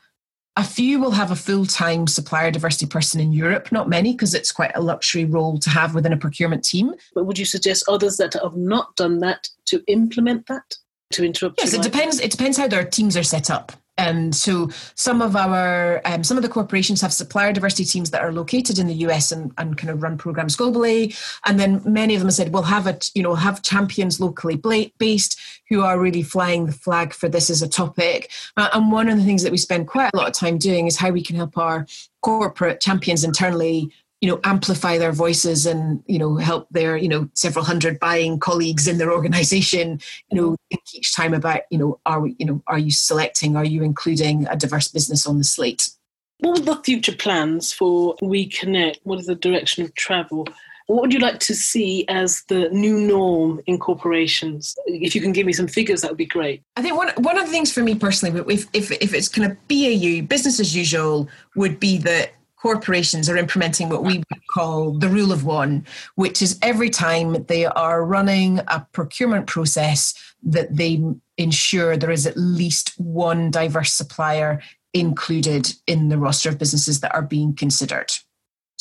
a 0.58 0.63
few 0.63 1.00
will 1.00 1.12
have 1.12 1.31
a 1.31 1.36
full 1.36 1.65
time 1.65 2.08
supplier 2.08 2.51
diversity 2.51 2.86
person 2.86 3.20
in 3.20 3.31
Europe, 3.31 3.72
not 3.72 3.88
many, 3.88 4.12
because 4.13 4.34
it's 4.34 4.51
quite 4.51 4.72
a 4.75 4.81
luxury 4.81 5.25
role 5.25 5.58
to 5.60 5.70
have 5.70 5.96
within 5.96 6.13
a 6.13 6.17
procurement 6.17 6.63
team. 6.63 6.93
But 7.13 7.25
would 7.25 7.39
you 7.39 7.46
suggest 7.46 7.86
others 7.88 8.17
that 8.17 8.34
have 8.34 8.55
not 8.55 8.96
done 8.96 9.20
that 9.20 9.48
to 9.67 9.84
implement 9.88 10.48
that? 10.48 10.75
To 11.13 11.25
interrupt? 11.25 11.60
Yes, 11.60 11.74
it 11.74 11.81
depends. 11.81 12.20
It 12.20 12.31
depends 12.31 12.58
how 12.58 12.67
their 12.67 12.86
teams 12.86 13.17
are 13.17 13.24
set 13.24 13.50
up. 13.50 13.74
And 13.98 14.33
so 14.36 14.69
some 14.95 15.21
of 15.21 15.36
our 15.36 16.01
um, 16.05 16.24
some 16.24 16.38
of 16.38 16.43
the 16.43 16.50
corporations 16.50 17.01
have 17.01 17.13
supplier 17.13 17.53
diversity 17.53 17.86
teams 17.86 18.10
that 18.12 18.21
are 18.21 18.31
located 18.31 18.79
in 18.79 18.88
the 18.88 18.95
US 19.05 19.31
and, 19.31 19.51
and 19.57 19.77
kind 19.77 19.89
of 19.89 20.01
run 20.01 20.17
programs 20.17 20.57
globally. 20.57 21.15
And 21.45 21.60
then 21.60 21.81
many 21.86 22.15
of 22.15 22.21
them 22.21 22.27
have 22.27 22.36
said, 22.36 22.53
we'll 22.53 22.63
have 22.63 22.88
it, 22.88 23.12
you 23.13 23.21
know, 23.21 23.36
have 23.36 23.62
champions 23.62 24.19
locally 24.19 24.55
based 24.98 25.39
who 25.69 25.81
are 25.81 26.00
really 26.00 26.24
flying 26.24 26.65
the 26.65 26.71
flag 26.71 27.13
for 27.13 27.29
this 27.29 27.50
as 27.50 27.62
a 27.62 27.67
topic. 27.67 28.31
Uh, 28.57 28.69
and 28.74 28.91
one 28.91 29.07
of 29.07 29.17
the 29.17 29.24
things 29.24 29.44
that 29.44 29.51
we 29.51 29.57
spend 29.57 29.87
quite 29.87 30.09
a 30.13 30.18
lot 30.18 30.27
of 30.27 30.33
time 30.33 30.57
doing 30.57 30.87
is 30.87 30.98
how 30.98 31.09
we 31.09 31.24
can 31.24 31.35
help 31.35 31.57
our 31.57 31.85
corporate 32.22 32.79
champions 32.81 33.24
internally 33.24 33.92
you 34.22 34.29
know 34.29 34.40
amplify 34.44 34.98
their 34.98 35.12
voices 35.12 35.66
and 35.66 36.01
you 36.07 36.18
know 36.18 36.38
help 36.38 36.68
their 36.70 36.96
you 36.96 37.10
know 37.10 37.27
several 37.34 37.66
hundred 37.66 38.00
buying 38.00 38.40
colleagues 38.40 38.88
in 38.88 38.98
their 38.98 39.12
organization 39.12 40.00
you 40.29 40.40
know 40.40 40.55
think 40.70 40.84
each 40.94 41.14
time 41.14 41.34
about 41.34 41.62
you 41.70 41.77
know 41.77 42.00
are 42.05 42.22
we 42.22 42.36
you 42.40 42.46
know 42.46 42.62
are 42.68 42.79
you 42.79 42.92
selecting 42.92 43.55
are 43.55 43.66
you 43.66 43.84
including 43.84 44.48
a 44.48 44.55
diverse 44.55 44.88
business 44.88 45.25
on 45.25 45.38
the 45.38 45.44
slate 45.44 45.90
what 46.40 46.60
are 46.60 46.64
the 46.64 46.84
future 46.84 47.16
plans 47.16 47.74
for 47.74 48.16
we 48.22 48.46
connect 48.46 49.00
what 49.03 49.20
is 49.20 49.25
the 49.25 49.36
direction 49.36 49.84
of 49.84 49.94
travel 49.96 50.48
what 50.88 51.03
would 51.03 51.14
you 51.14 51.20
like 51.20 51.40
to 51.40 51.55
see 51.55 52.05
as 52.10 52.44
the 52.50 52.68
new 52.70 53.00
norm 53.00 53.62
in 53.66 53.77
corporations? 53.77 54.75
If 54.88 55.16
you 55.16 55.22
can 55.22 55.31
give 55.31 55.46
me 55.46 55.53
some 55.53 55.68
figures, 55.68 56.01
that 56.01 56.12
would 56.12 56.18
be 56.18 56.25
great. 56.25 56.64
I 56.75 56.81
think 56.81 56.98
one 56.98 57.10
one 57.18 57.38
of 57.38 57.46
the 57.46 57.51
things 57.51 57.72
for 57.72 57.81
me 57.81 57.96
personally, 57.96 58.44
if 58.53 58.68
if, 58.74 58.92
if 58.92 59.14
it's 59.14 59.29
kind 59.29 59.50
of 59.50 59.57
BAU, 59.70 60.27
business 60.27 60.60
as 60.60 60.75
usual, 60.75 61.29
would 61.55 61.79
be 61.79 61.98
that 62.00 62.34
corporations 62.61 63.27
are 63.27 63.37
implementing 63.37 63.89
what 63.89 64.03
we 64.03 64.17
would 64.17 64.47
call 64.50 64.91
the 64.91 65.09
rule 65.09 65.31
of 65.31 65.43
one, 65.43 65.85
which 66.15 66.41
is 66.41 66.59
every 66.61 66.89
time 66.89 67.43
they 67.45 67.65
are 67.65 68.05
running 68.05 68.59
a 68.67 68.85
procurement 68.91 69.47
process 69.47 70.13
that 70.43 70.75
they 70.75 71.03
ensure 71.37 71.97
there 71.97 72.11
is 72.11 72.27
at 72.27 72.37
least 72.37 72.93
one 73.00 73.50
diverse 73.50 73.93
supplier 73.93 74.61
included 74.93 75.74
in 75.87 76.09
the 76.09 76.17
roster 76.17 76.50
of 76.50 76.59
businesses 76.59 77.00
that 77.00 77.13
are 77.15 77.21
being 77.21 77.55
considered. 77.55 78.11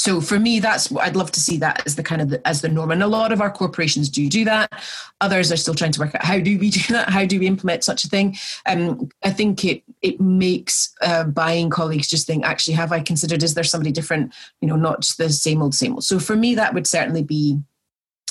So 0.00 0.22
for 0.22 0.38
me, 0.38 0.60
that's 0.60 0.90
I'd 0.96 1.14
love 1.14 1.30
to 1.32 1.40
see 1.40 1.58
that 1.58 1.82
as 1.84 1.94
the 1.94 2.02
kind 2.02 2.22
of 2.22 2.30
the, 2.30 2.48
as 2.48 2.62
the 2.62 2.70
norm. 2.70 2.90
And 2.90 3.02
a 3.02 3.06
lot 3.06 3.32
of 3.32 3.42
our 3.42 3.50
corporations 3.50 4.08
do 4.08 4.30
do 4.30 4.46
that. 4.46 4.72
Others 5.20 5.52
are 5.52 5.58
still 5.58 5.74
trying 5.74 5.92
to 5.92 6.00
work 6.00 6.14
out 6.14 6.24
how 6.24 6.38
do 6.38 6.58
we 6.58 6.70
do 6.70 6.80
that? 6.94 7.10
How 7.10 7.26
do 7.26 7.38
we 7.38 7.46
implement 7.46 7.84
such 7.84 8.04
a 8.04 8.08
thing? 8.08 8.38
Um, 8.64 9.10
I 9.22 9.30
think 9.30 9.62
it 9.62 9.82
it 10.00 10.18
makes 10.18 10.94
uh, 11.02 11.24
buying 11.24 11.68
colleagues 11.68 12.08
just 12.08 12.26
think, 12.26 12.46
actually, 12.46 12.76
have 12.76 12.92
I 12.92 13.00
considered? 13.00 13.42
Is 13.42 13.52
there 13.52 13.62
somebody 13.62 13.92
different? 13.92 14.32
You 14.62 14.68
know, 14.68 14.76
not 14.76 15.02
just 15.02 15.18
the 15.18 15.28
same 15.28 15.60
old, 15.60 15.74
same 15.74 15.92
old. 15.92 16.04
So 16.04 16.18
for 16.18 16.34
me, 16.34 16.54
that 16.54 16.72
would 16.72 16.86
certainly 16.86 17.22
be 17.22 17.60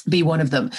be 0.09 0.23
one 0.23 0.41
of 0.41 0.49
them. 0.49 0.71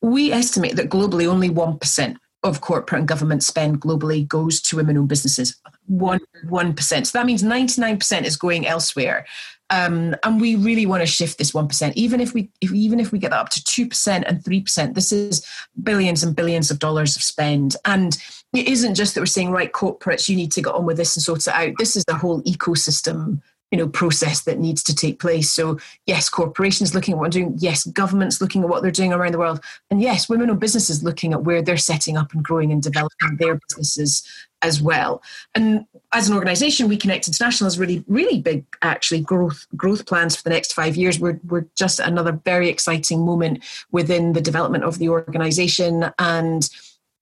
We 0.00 0.32
estimate 0.32 0.76
that 0.76 0.88
globally, 0.88 1.26
only 1.26 1.50
one 1.50 1.78
percent 1.78 2.16
of 2.42 2.62
corporate 2.62 3.00
and 3.00 3.08
government 3.08 3.42
spend 3.42 3.82
globally 3.82 4.26
goes 4.26 4.62
to 4.62 4.76
women-owned 4.76 5.08
businesses. 5.08 5.60
One 5.88 6.20
one 6.48 6.74
percent. 6.74 7.06
So 7.06 7.18
that 7.18 7.26
means 7.26 7.42
ninety 7.42 7.80
nine 7.80 7.98
percent 7.98 8.26
is 8.26 8.36
going 8.36 8.66
elsewhere. 8.66 9.26
Um, 9.70 10.16
and 10.22 10.40
we 10.40 10.56
really 10.56 10.86
want 10.86 11.02
to 11.02 11.06
shift 11.06 11.36
this 11.36 11.52
one 11.52 11.68
percent. 11.68 11.96
Even 11.96 12.20
if 12.20 12.32
we, 12.32 12.50
if, 12.60 12.72
even 12.72 13.00
if 13.00 13.12
we 13.12 13.18
get 13.18 13.32
that 13.32 13.40
up 13.40 13.48
to 13.50 13.64
two 13.64 13.86
percent 13.86 14.24
and 14.26 14.42
three 14.44 14.60
percent, 14.60 14.94
this 14.94 15.12
is 15.12 15.46
billions 15.82 16.22
and 16.22 16.36
billions 16.36 16.70
of 16.70 16.78
dollars 16.78 17.16
of 17.16 17.22
spend. 17.22 17.76
And 17.84 18.16
it 18.54 18.68
isn't 18.68 18.94
just 18.94 19.14
that 19.14 19.20
we're 19.20 19.26
saying, 19.26 19.50
right, 19.50 19.72
corporates, 19.72 20.28
you 20.28 20.36
need 20.36 20.52
to 20.52 20.62
get 20.62 20.74
on 20.74 20.86
with 20.86 20.96
this 20.96 21.16
and 21.16 21.22
sort 21.22 21.46
it 21.46 21.54
out. 21.54 21.72
This 21.78 21.96
is 21.96 22.04
a 22.08 22.14
whole 22.14 22.42
ecosystem 22.42 23.40
you 23.70 23.78
know 23.78 23.88
process 23.88 24.42
that 24.42 24.58
needs 24.58 24.82
to 24.84 24.94
take 24.94 25.20
place. 25.20 25.50
So 25.50 25.78
yes 26.06 26.28
corporations 26.28 26.94
looking 26.94 27.14
at 27.14 27.18
what 27.18 27.32
they're 27.32 27.42
doing 27.42 27.54
yes 27.58 27.86
governments 27.86 28.40
looking 28.40 28.62
at 28.62 28.68
what 28.68 28.82
they're 28.82 28.90
doing 28.90 29.12
around 29.12 29.32
the 29.32 29.38
world 29.38 29.60
and 29.90 30.00
yes 30.00 30.28
women 30.28 30.50
owned 30.50 30.60
businesses 30.60 31.02
looking 31.02 31.32
at 31.32 31.44
where 31.44 31.62
they're 31.62 31.76
setting 31.76 32.16
up 32.16 32.32
and 32.32 32.42
growing 32.42 32.72
and 32.72 32.82
developing 32.82 33.36
their 33.36 33.60
businesses 33.68 34.26
as 34.62 34.82
well. 34.82 35.22
And 35.54 35.86
as 36.12 36.28
an 36.28 36.34
organization 36.34 36.88
we 36.88 36.96
connect 36.96 37.28
international 37.28 37.66
has 37.66 37.78
really 37.78 38.04
really 38.08 38.40
big 38.40 38.64
actually 38.82 39.20
growth 39.20 39.66
growth 39.76 40.06
plans 40.06 40.34
for 40.36 40.42
the 40.42 40.50
next 40.50 40.72
five 40.72 40.96
years. 40.96 41.20
We're, 41.20 41.40
we're 41.46 41.66
just 41.76 42.00
at 42.00 42.08
another 42.08 42.32
very 42.32 42.68
exciting 42.68 43.24
moment 43.24 43.64
within 43.92 44.32
the 44.32 44.40
development 44.40 44.84
of 44.84 44.98
the 44.98 45.08
organization 45.08 46.10
and 46.18 46.68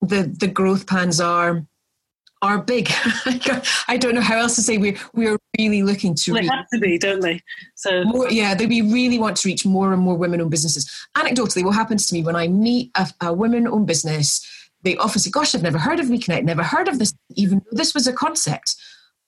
the 0.01 0.23
the 0.23 0.47
growth 0.47 0.87
plans 0.87 1.19
are 1.19 1.65
are 2.41 2.61
big. 2.61 2.89
I 3.87 3.97
don't 3.97 4.15
know 4.15 4.21
how 4.21 4.37
else 4.37 4.55
to 4.55 4.61
say. 4.61 4.77
We're 4.77 4.97
we're 5.13 5.37
really 5.57 5.83
looking 5.83 6.15
to. 6.15 6.33
Well, 6.33 6.41
they 6.41 6.47
have 6.47 6.67
to 6.73 6.79
be, 6.79 6.97
don't 6.97 7.21
they? 7.21 7.41
So 7.75 8.03
more, 8.03 8.29
yeah, 8.29 8.53
they, 8.53 8.65
we 8.65 8.81
really 8.81 9.19
want 9.19 9.37
to 9.37 9.47
reach 9.47 9.65
more 9.65 9.93
and 9.93 10.01
more 10.01 10.15
women-owned 10.15 10.51
businesses. 10.51 10.89
Anecdotally, 11.15 11.63
what 11.63 11.75
happens 11.75 12.07
to 12.07 12.13
me 12.13 12.23
when 12.23 12.35
I 12.35 12.47
meet 12.47 12.91
a, 12.95 13.07
a 13.21 13.33
women-owned 13.33 13.87
business, 13.87 14.45
they 14.83 14.95
often 14.97 15.19
say, 15.19 15.31
"Gosh, 15.31 15.55
I've 15.55 15.63
never 15.63 15.79
heard 15.79 15.99
of 15.99 16.07
WeConnect, 16.07 16.43
never 16.43 16.63
heard 16.63 16.87
of 16.87 16.99
this, 16.99 17.13
even 17.35 17.59
though 17.59 17.77
this 17.77 17.93
was 17.93 18.07
a 18.07 18.13
concept." 18.13 18.75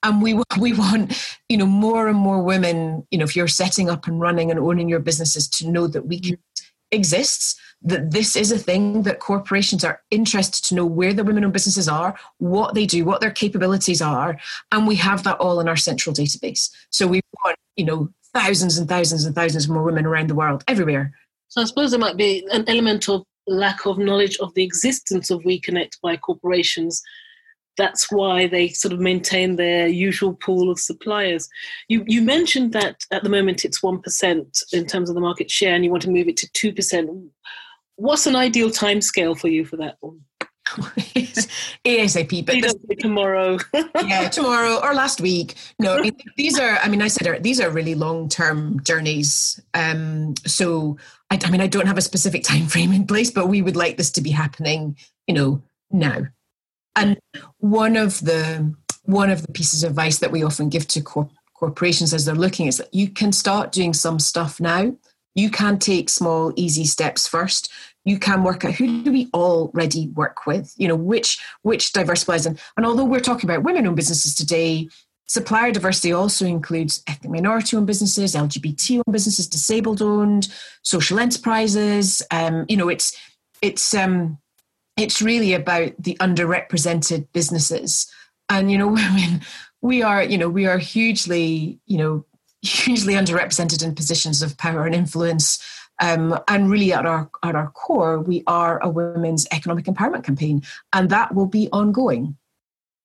And 0.02 0.22
we 0.22 0.40
we 0.58 0.72
want 0.72 1.36
you 1.48 1.56
know 1.56 1.66
more 1.66 2.08
and 2.08 2.18
more 2.18 2.42
women. 2.42 3.06
You 3.10 3.18
know, 3.18 3.24
if 3.24 3.34
you're 3.34 3.48
setting 3.48 3.90
up 3.90 4.06
and 4.06 4.20
running 4.20 4.50
and 4.50 4.60
owning 4.60 4.88
your 4.88 5.00
businesses, 5.00 5.48
to 5.48 5.68
know 5.68 5.86
that 5.88 6.08
WeConnect 6.08 6.38
exists 6.92 7.60
that 7.82 8.10
this 8.10 8.36
is 8.36 8.52
a 8.52 8.58
thing 8.58 9.02
that 9.04 9.20
corporations 9.20 9.84
are 9.84 10.02
interested 10.10 10.62
to 10.64 10.74
know 10.74 10.84
where 10.84 11.14
the 11.14 11.24
women 11.24 11.44
owned 11.44 11.52
businesses 11.52 11.88
are, 11.88 12.14
what 12.38 12.74
they 12.74 12.84
do, 12.84 13.04
what 13.04 13.20
their 13.20 13.30
capabilities 13.30 14.02
are, 14.02 14.38
and 14.70 14.86
we 14.86 14.96
have 14.96 15.24
that 15.24 15.38
all 15.38 15.60
in 15.60 15.68
our 15.68 15.76
central 15.76 16.14
database. 16.14 16.70
So 16.90 17.06
we 17.06 17.20
want, 17.42 17.56
you 17.76 17.84
know, 17.84 18.10
thousands 18.34 18.76
and 18.76 18.88
thousands 18.88 19.24
and 19.24 19.34
thousands 19.34 19.68
more 19.68 19.82
women 19.82 20.04
around 20.04 20.28
the 20.28 20.34
world, 20.34 20.62
everywhere. 20.68 21.14
So 21.48 21.62
I 21.62 21.64
suppose 21.64 21.90
there 21.90 22.00
might 22.00 22.16
be 22.16 22.46
an 22.52 22.68
element 22.68 23.08
of 23.08 23.24
lack 23.46 23.86
of 23.86 23.98
knowledge 23.98 24.38
of 24.38 24.52
the 24.54 24.62
existence 24.62 25.30
of 25.30 25.40
WeConnect 25.40 26.00
by 26.02 26.16
corporations. 26.16 27.02
That's 27.80 28.12
why 28.12 28.46
they 28.46 28.68
sort 28.68 28.92
of 28.92 29.00
maintain 29.00 29.56
their 29.56 29.88
usual 29.88 30.34
pool 30.34 30.70
of 30.70 30.78
suppliers. 30.78 31.48
You, 31.88 32.04
you 32.06 32.20
mentioned 32.20 32.74
that 32.74 33.06
at 33.10 33.22
the 33.22 33.30
moment 33.30 33.64
it's 33.64 33.80
1% 33.80 34.62
in 34.74 34.86
terms 34.86 35.08
of 35.08 35.14
the 35.14 35.20
market 35.22 35.50
share 35.50 35.74
and 35.74 35.82
you 35.82 35.90
want 35.90 36.02
to 36.02 36.10
move 36.10 36.28
it 36.28 36.36
to 36.36 36.72
2%. 36.74 37.26
What's 37.96 38.26
an 38.26 38.36
ideal 38.36 38.70
time 38.70 39.00
scale 39.00 39.34
for 39.34 39.48
you 39.48 39.64
for 39.64 39.78
that 39.78 39.96
one? 40.00 40.20
ASAP. 41.86 42.44
But 42.44 42.60
this, 42.60 42.74
tomorrow. 42.98 43.56
yeah, 44.04 44.28
tomorrow 44.28 44.78
or 44.82 44.92
last 44.92 45.22
week. 45.22 45.54
No, 45.78 45.96
I 45.96 46.02
mean, 46.02 46.16
these 46.36 46.60
are. 46.60 46.76
I 46.82 46.88
mean, 46.88 47.00
I 47.00 47.08
said 47.08 47.42
these 47.42 47.60
are 47.60 47.70
really 47.70 47.94
long 47.94 48.28
term 48.28 48.80
journeys. 48.84 49.58
Um, 49.72 50.34
so 50.46 50.98
I, 51.30 51.40
I 51.42 51.50
mean, 51.50 51.62
I 51.62 51.66
don't 51.66 51.86
have 51.86 51.98
a 51.98 52.02
specific 52.02 52.44
time 52.44 52.66
frame 52.66 52.92
in 52.92 53.06
place, 53.06 53.30
but 53.30 53.48
we 53.48 53.62
would 53.62 53.74
like 53.74 53.96
this 53.96 54.10
to 54.12 54.20
be 54.20 54.30
happening. 54.30 54.96
You 55.26 55.34
know, 55.34 55.62
now. 55.90 56.26
And 57.00 57.18
one 57.58 57.96
of 57.96 58.20
the 58.20 58.74
one 59.04 59.30
of 59.30 59.42
the 59.42 59.52
pieces 59.52 59.82
of 59.82 59.90
advice 59.90 60.18
that 60.18 60.30
we 60.30 60.42
often 60.42 60.68
give 60.68 60.86
to 60.88 61.00
corp- 61.00 61.32
corporations 61.54 62.14
as 62.14 62.24
they're 62.24 62.34
looking 62.34 62.66
is 62.66 62.78
that 62.78 62.92
you 62.92 63.08
can 63.08 63.32
start 63.32 63.72
doing 63.72 63.92
some 63.92 64.18
stuff 64.18 64.60
now. 64.60 64.94
You 65.34 65.50
can 65.50 65.78
take 65.78 66.08
small, 66.08 66.52
easy 66.56 66.84
steps 66.84 67.26
first. 67.26 67.72
You 68.04 68.18
can 68.18 68.44
work 68.44 68.64
out 68.64 68.74
who 68.74 69.02
do 69.02 69.12
we 69.12 69.28
already 69.34 70.08
work 70.08 70.46
with, 70.46 70.72
you 70.76 70.88
know, 70.88 70.96
which 70.96 71.38
which 71.62 71.92
diversifies 71.92 72.46
and, 72.46 72.58
and 72.76 72.86
although 72.86 73.04
we're 73.04 73.20
talking 73.20 73.48
about 73.48 73.62
women-owned 73.62 73.96
businesses 73.96 74.34
today, 74.34 74.88
supplier 75.26 75.70
diversity 75.70 76.12
also 76.12 76.46
includes 76.46 77.02
ethnic 77.06 77.30
minority-owned 77.30 77.86
businesses, 77.86 78.34
LGBT-owned 78.34 79.12
businesses, 79.12 79.46
disabled-owned, 79.46 80.48
social 80.82 81.20
enterprises. 81.20 82.22
Um, 82.30 82.64
you 82.68 82.76
know, 82.76 82.88
it's 82.88 83.16
it's 83.62 83.94
um, 83.94 84.38
it's 85.00 85.22
really 85.22 85.54
about 85.54 85.92
the 85.98 86.16
underrepresented 86.20 87.26
businesses. 87.32 88.10
And 88.48 88.70
you 88.70 88.78
know 88.78 88.88
women 89.02 89.42
we 89.82 90.02
are 90.02 90.22
you 90.22 90.38
know 90.38 90.48
we 90.48 90.66
are 90.66 90.78
hugely 90.78 91.78
you 91.86 91.98
know 91.98 92.24
hugely 92.62 93.14
underrepresented 93.14 93.82
in 93.82 93.94
positions 93.94 94.42
of 94.42 94.58
power 94.58 94.86
and 94.86 94.94
influence. 94.94 95.58
Um, 96.02 96.38
and 96.48 96.70
really 96.70 96.94
at 96.94 97.04
our 97.04 97.30
at 97.42 97.54
our 97.54 97.70
core 97.72 98.20
we 98.20 98.42
are 98.46 98.82
a 98.82 98.88
women's 98.88 99.46
economic 99.52 99.84
empowerment 99.84 100.24
campaign 100.24 100.62
and 100.94 101.10
that 101.10 101.34
will 101.34 101.46
be 101.46 101.68
ongoing. 101.72 102.36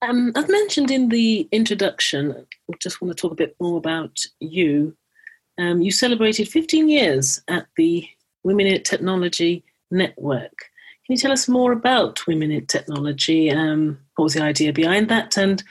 Um, 0.01 0.31
i've 0.35 0.49
mentioned 0.49 0.91
in 0.91 1.09
the 1.09 1.47
introduction 1.51 2.31
i 2.31 2.73
just 2.79 3.01
want 3.01 3.15
to 3.15 3.19
talk 3.19 3.31
a 3.31 3.35
bit 3.35 3.55
more 3.59 3.77
about 3.77 4.19
you. 4.39 4.95
Um, 5.57 5.81
you 5.81 5.91
celebrated 5.91 6.49
15 6.49 6.89
years 6.89 7.41
at 7.47 7.65
the 7.77 8.07
women 8.43 8.67
in 8.67 8.83
technology 8.83 9.63
network 9.91 10.69
can 11.05 11.13
you 11.13 11.17
tell 11.17 11.31
us 11.31 11.47
more 11.47 11.71
about 11.71 12.25
Women 12.25 12.51
in 12.51 12.65
Technology? 12.65 13.51
Um, 13.51 13.99
what 14.15 14.23
was 14.23 14.33
the 14.33 14.41
idea 14.41 14.73
behind 14.73 15.07
that? 15.09 15.37
And 15.37 15.63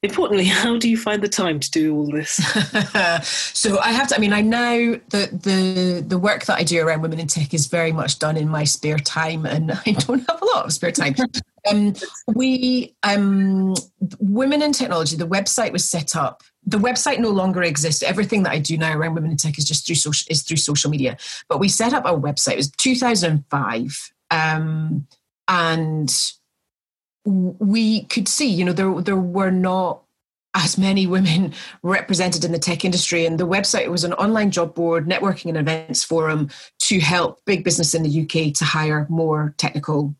importantly, 0.00 0.44
how 0.44 0.78
do 0.78 0.88
you 0.88 0.96
find 0.96 1.22
the 1.22 1.28
time 1.28 1.58
to 1.58 1.70
do 1.70 1.96
all 1.96 2.10
this? 2.10 2.34
so 3.52 3.80
I 3.80 3.90
have 3.90 4.08
to. 4.08 4.14
I 4.14 4.18
mean, 4.18 4.32
I 4.32 4.42
know 4.42 5.00
that 5.10 5.42
the 5.42 6.04
the 6.06 6.18
work 6.18 6.44
that 6.44 6.58
I 6.58 6.62
do 6.62 6.86
around 6.86 7.02
women 7.02 7.18
in 7.18 7.26
tech 7.26 7.52
is 7.52 7.66
very 7.66 7.90
much 7.90 8.20
done 8.20 8.36
in 8.36 8.48
my 8.48 8.62
spare 8.62 8.98
time, 8.98 9.44
and 9.44 9.72
I 9.86 9.92
don't 9.92 10.28
have 10.30 10.40
a 10.40 10.44
lot 10.44 10.66
of 10.66 10.72
spare 10.72 10.92
time. 10.92 11.16
um, 11.68 11.94
we 12.28 12.94
um, 13.02 13.74
women 14.20 14.62
in 14.62 14.70
technology. 14.70 15.16
The 15.16 15.26
website 15.26 15.72
was 15.72 15.84
set 15.84 16.14
up. 16.14 16.44
The 16.64 16.78
website 16.78 17.18
no 17.18 17.30
longer 17.30 17.62
exists. 17.64 18.04
Everything 18.04 18.44
that 18.44 18.52
I 18.52 18.60
do 18.60 18.78
now 18.78 18.96
around 18.96 19.14
women 19.14 19.32
in 19.32 19.36
tech 19.36 19.58
is 19.58 19.64
just 19.64 19.84
through 19.84 19.96
social 19.96 20.26
is 20.30 20.42
through 20.42 20.58
social 20.58 20.90
media. 20.90 21.16
But 21.48 21.58
we 21.58 21.68
set 21.68 21.92
up 21.92 22.04
a 22.04 22.10
website. 22.10 22.52
It 22.52 22.58
was 22.58 22.70
2005 22.70 24.12
um, 24.30 25.06
and 25.48 26.32
we 27.24 28.04
could 28.04 28.28
see, 28.28 28.48
you 28.48 28.64
know, 28.64 28.72
there 28.72 29.00
there 29.00 29.16
were 29.16 29.50
not 29.50 30.02
as 30.56 30.78
many 30.78 31.06
women 31.06 31.52
represented 31.82 32.44
in 32.44 32.52
the 32.52 32.58
tech 32.58 32.84
industry. 32.84 33.26
And 33.26 33.38
the 33.38 33.46
website 33.46 33.88
was 33.88 34.04
an 34.04 34.14
online 34.14 34.50
job 34.50 34.74
board, 34.74 35.06
networking 35.06 35.48
and 35.48 35.58
events 35.58 36.02
forum 36.02 36.48
to 36.80 36.98
help 36.98 37.40
big 37.44 37.62
business 37.62 37.94
in 37.94 38.02
the 38.02 38.22
UK 38.22 38.54
to 38.54 38.64
hire 38.64 39.06
more 39.08 39.54
technical 39.58 40.16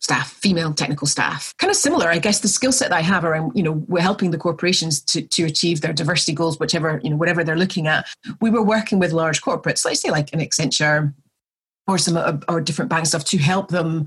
staff, 0.00 0.32
female 0.32 0.74
technical 0.74 1.06
staff. 1.06 1.54
Kind 1.58 1.70
of 1.70 1.76
similar, 1.76 2.08
I 2.08 2.18
guess, 2.18 2.40
the 2.40 2.48
skill 2.48 2.72
set 2.72 2.90
that 2.90 2.96
I 2.96 3.02
have 3.02 3.24
around, 3.24 3.52
you 3.54 3.62
know, 3.62 3.84
we're 3.86 4.02
helping 4.02 4.32
the 4.32 4.38
corporations 4.38 5.00
to, 5.02 5.22
to 5.22 5.44
achieve 5.44 5.80
their 5.80 5.92
diversity 5.92 6.32
goals, 6.32 6.58
whichever, 6.58 7.00
you 7.04 7.10
know, 7.10 7.16
whatever 7.16 7.44
they're 7.44 7.56
looking 7.56 7.86
at. 7.86 8.06
We 8.40 8.50
were 8.50 8.64
working 8.64 8.98
with 8.98 9.12
large 9.12 9.42
corporates, 9.42 9.84
let's 9.84 10.02
say 10.02 10.10
like 10.10 10.32
an 10.32 10.40
Accenture, 10.40 11.14
or 11.86 11.98
some 11.98 12.16
uh, 12.16 12.38
or 12.48 12.60
different 12.60 12.90
bank 12.90 13.06
stuff 13.06 13.24
to 13.26 13.38
help 13.38 13.68
them 13.68 14.06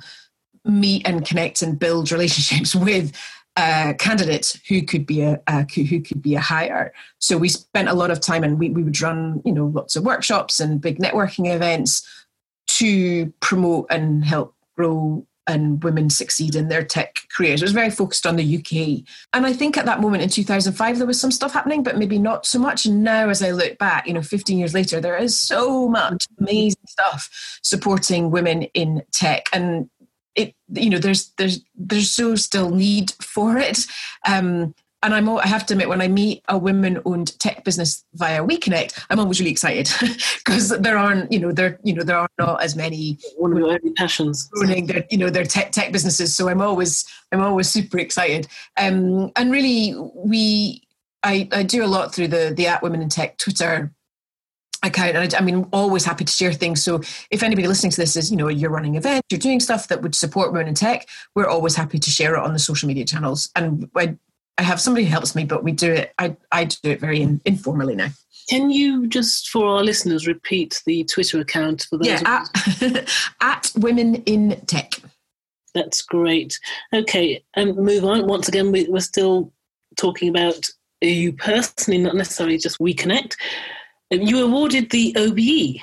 meet 0.64 1.08
and 1.08 1.26
connect 1.26 1.62
and 1.62 1.80
build 1.80 2.12
relationships 2.12 2.76
with 2.88 3.12
uh, 3.58 3.94
candidates 3.98 4.60
who 4.68 4.82
could 4.82 5.06
be 5.06 5.22
a 5.22 5.42
uh, 5.48 5.64
who 5.74 6.02
could 6.02 6.22
be 6.22 6.36
a 6.36 6.42
hire. 6.42 6.94
So 7.20 7.38
we 7.38 7.50
spent 7.50 7.88
a 7.88 7.94
lot 7.94 8.12
of 8.12 8.20
time, 8.20 8.44
and 8.44 8.60
we, 8.60 8.70
we 8.70 8.84
would 8.84 9.00
run 9.00 9.42
you 9.46 9.54
know 9.54 9.68
lots 9.68 9.96
of 9.96 10.04
workshops 10.04 10.60
and 10.60 10.82
big 10.82 11.00
networking 11.00 11.54
events 11.54 12.06
to 12.68 13.32
promote 13.40 13.88
and 13.90 14.26
help 14.26 14.54
grow 14.76 15.26
and 15.48 15.84
women 15.84 16.10
succeed 16.10 16.56
in 16.56 16.68
their 16.68 16.84
tech 16.84 17.20
careers. 17.36 17.62
It 17.62 17.66
was 17.66 17.72
very 17.72 17.90
focused 17.90 18.26
on 18.26 18.36
the 18.36 18.58
UK. 18.58 19.06
And 19.34 19.46
I 19.46 19.54
think 19.54 19.78
at 19.78 19.86
that 19.86 20.02
moment 20.02 20.24
in 20.24 20.30
2005, 20.30 20.98
there 20.98 21.08
was 21.08 21.20
some 21.20 21.32
stuff 21.32 21.54
happening, 21.54 21.84
but 21.84 21.98
maybe 21.98 22.18
not 22.18 22.46
so 22.46 22.60
much. 22.60 22.88
Now, 22.88 23.30
as 23.30 23.44
I 23.44 23.52
look 23.52 23.78
back, 23.78 24.08
you 24.08 24.14
know, 24.14 24.22
15 24.22 24.58
years 24.58 24.74
later, 24.74 25.00
there 25.00 25.18
is 25.18 25.40
so 25.40 25.88
much 25.88 26.26
amazing 26.40 26.82
stuff 26.88 27.60
supporting 27.62 28.32
women 28.32 28.64
in 28.74 29.04
tech. 29.12 29.48
And 29.54 29.90
it, 30.36 30.54
you 30.74 30.90
know, 30.90 31.00
there's 31.00 31.32
there's 31.38 31.62
there's 31.76 32.12
so 32.12 32.36
still 32.36 32.70
need 32.70 33.14
for 33.22 33.58
it. 33.58 33.80
Um, 34.28 34.74
and 35.04 35.14
I'm 35.14 35.30
I 35.30 35.48
have 35.48 35.66
to 35.68 35.74
admit 35.74 35.90
when 35.90 36.02
I 36.02 36.08
meet 36.08 36.44
a 36.48 36.58
women-owned 36.58 37.38
tech 37.40 37.64
business 37.64 38.04
via 38.14 38.44
WeConnect, 38.44 39.06
I'm 39.10 39.20
always 39.20 39.40
really 39.40 39.52
excited 39.52 39.90
because 40.46 40.70
there 40.70 40.98
aren't 40.98 41.32
you 41.32 41.40
know 41.40 41.52
there 41.52 41.80
you 41.84 41.94
know 41.94 42.04
there 42.04 42.18
are 42.18 42.30
not 42.40 42.64
as 42.64 42.76
many 42.76 43.20
one 43.38 43.52
of 43.52 43.60
early 43.60 43.92
passions 43.96 44.50
owning 44.62 44.88
their 44.88 45.06
you 45.12 45.18
know 45.18 45.30
their 45.30 45.46
tech 45.46 45.72
tech 45.72 45.92
businesses. 45.92 46.36
So 46.36 46.50
I'm 46.50 46.62
always 46.62 47.06
I'm 47.32 47.42
always 47.42 47.70
super 47.70 48.00
excited. 48.00 48.48
Um, 48.78 49.32
and 49.36 49.52
really 49.52 49.96
we 50.16 50.82
I, 51.24 51.48
I 51.52 51.64
do 51.64 51.84
a 51.84 51.88
lot 51.88 52.14
through 52.14 52.30
the 52.30 52.54
the 52.56 52.68
at 52.68 52.82
Women 52.82 53.02
in 53.02 53.10
Tech 53.10 53.38
Twitter 53.38 53.92
account. 54.84 55.16
And 55.16 55.34
I, 55.34 55.38
I, 55.38 55.42
mean, 55.42 55.68
always 55.74 56.06
happy 56.06 56.26
to 56.26 56.32
share 56.32 56.54
things. 56.54 56.84
So 56.84 57.02
if 57.32 57.44
anybody 57.44 57.68
listening 57.68 57.92
to 57.92 57.98
this 57.98 58.16
is, 58.16 58.30
you 58.30 58.38
know, 58.38 58.48
you're 58.48 58.70
running 58.70 58.96
events, 58.96 59.26
you're 59.30 59.40
doing 59.40 59.60
stuff 59.60 59.88
that 59.88 60.02
would 60.02 60.14
support 60.14 60.52
women 60.52 60.68
in 60.68 60.76
tech, 60.76 61.08
we're 61.34 61.48
always 61.48 61.76
happy 61.76 61.98
to 61.98 62.10
share 62.10 62.36
it 62.36 62.44
on 62.44 62.54
the 62.54 62.60
social 62.60 62.88
media 62.88 63.06
channels. 63.06 63.50
And 63.56 63.90
I 63.96 64.18
I 64.58 64.64
have 64.64 64.80
somebody 64.80 65.06
who 65.06 65.12
helps 65.12 65.36
me, 65.36 65.44
but 65.46 65.64
we 65.64 65.72
do 65.72 65.92
it. 65.92 66.14
I 66.18 66.36
I 66.52 66.66
do 66.66 66.92
it 66.92 67.00
very 67.00 67.22
in, 67.22 67.42
informally 67.46 67.96
now. 67.96 68.10
Can 68.50 68.70
you 68.70 69.08
just, 69.08 69.50
for 69.50 69.66
our 69.66 69.84
listeners, 69.84 70.28
repeat 70.28 70.82
the 70.86 71.04
Twitter 71.06 71.40
account 71.40 71.88
for 71.90 71.98
those? 71.98 72.08
Yeah, 72.08 72.22
at, 72.26 73.10
at 73.42 73.72
Women 73.76 74.16
in 74.26 74.62
Tech. 74.68 74.94
That's 75.74 76.02
great. 76.02 76.60
Okay, 76.94 77.44
and 77.56 77.76
move 77.76 78.06
on. 78.06 78.28
Once 78.28 78.48
again, 78.48 78.72
we, 78.72 78.86
we're 78.88 79.00
still 79.00 79.52
talking 79.98 80.30
about 80.30 80.64
you 81.02 81.34
personally, 81.34 82.02
not 82.02 82.16
necessarily 82.16 82.58
just 82.58 82.80
We 82.80 82.94
Connect. 82.94 83.36
Um, 84.14 84.22
you 84.22 84.46
awarded 84.46 84.92
the 84.92 85.16
OBE 85.18 85.82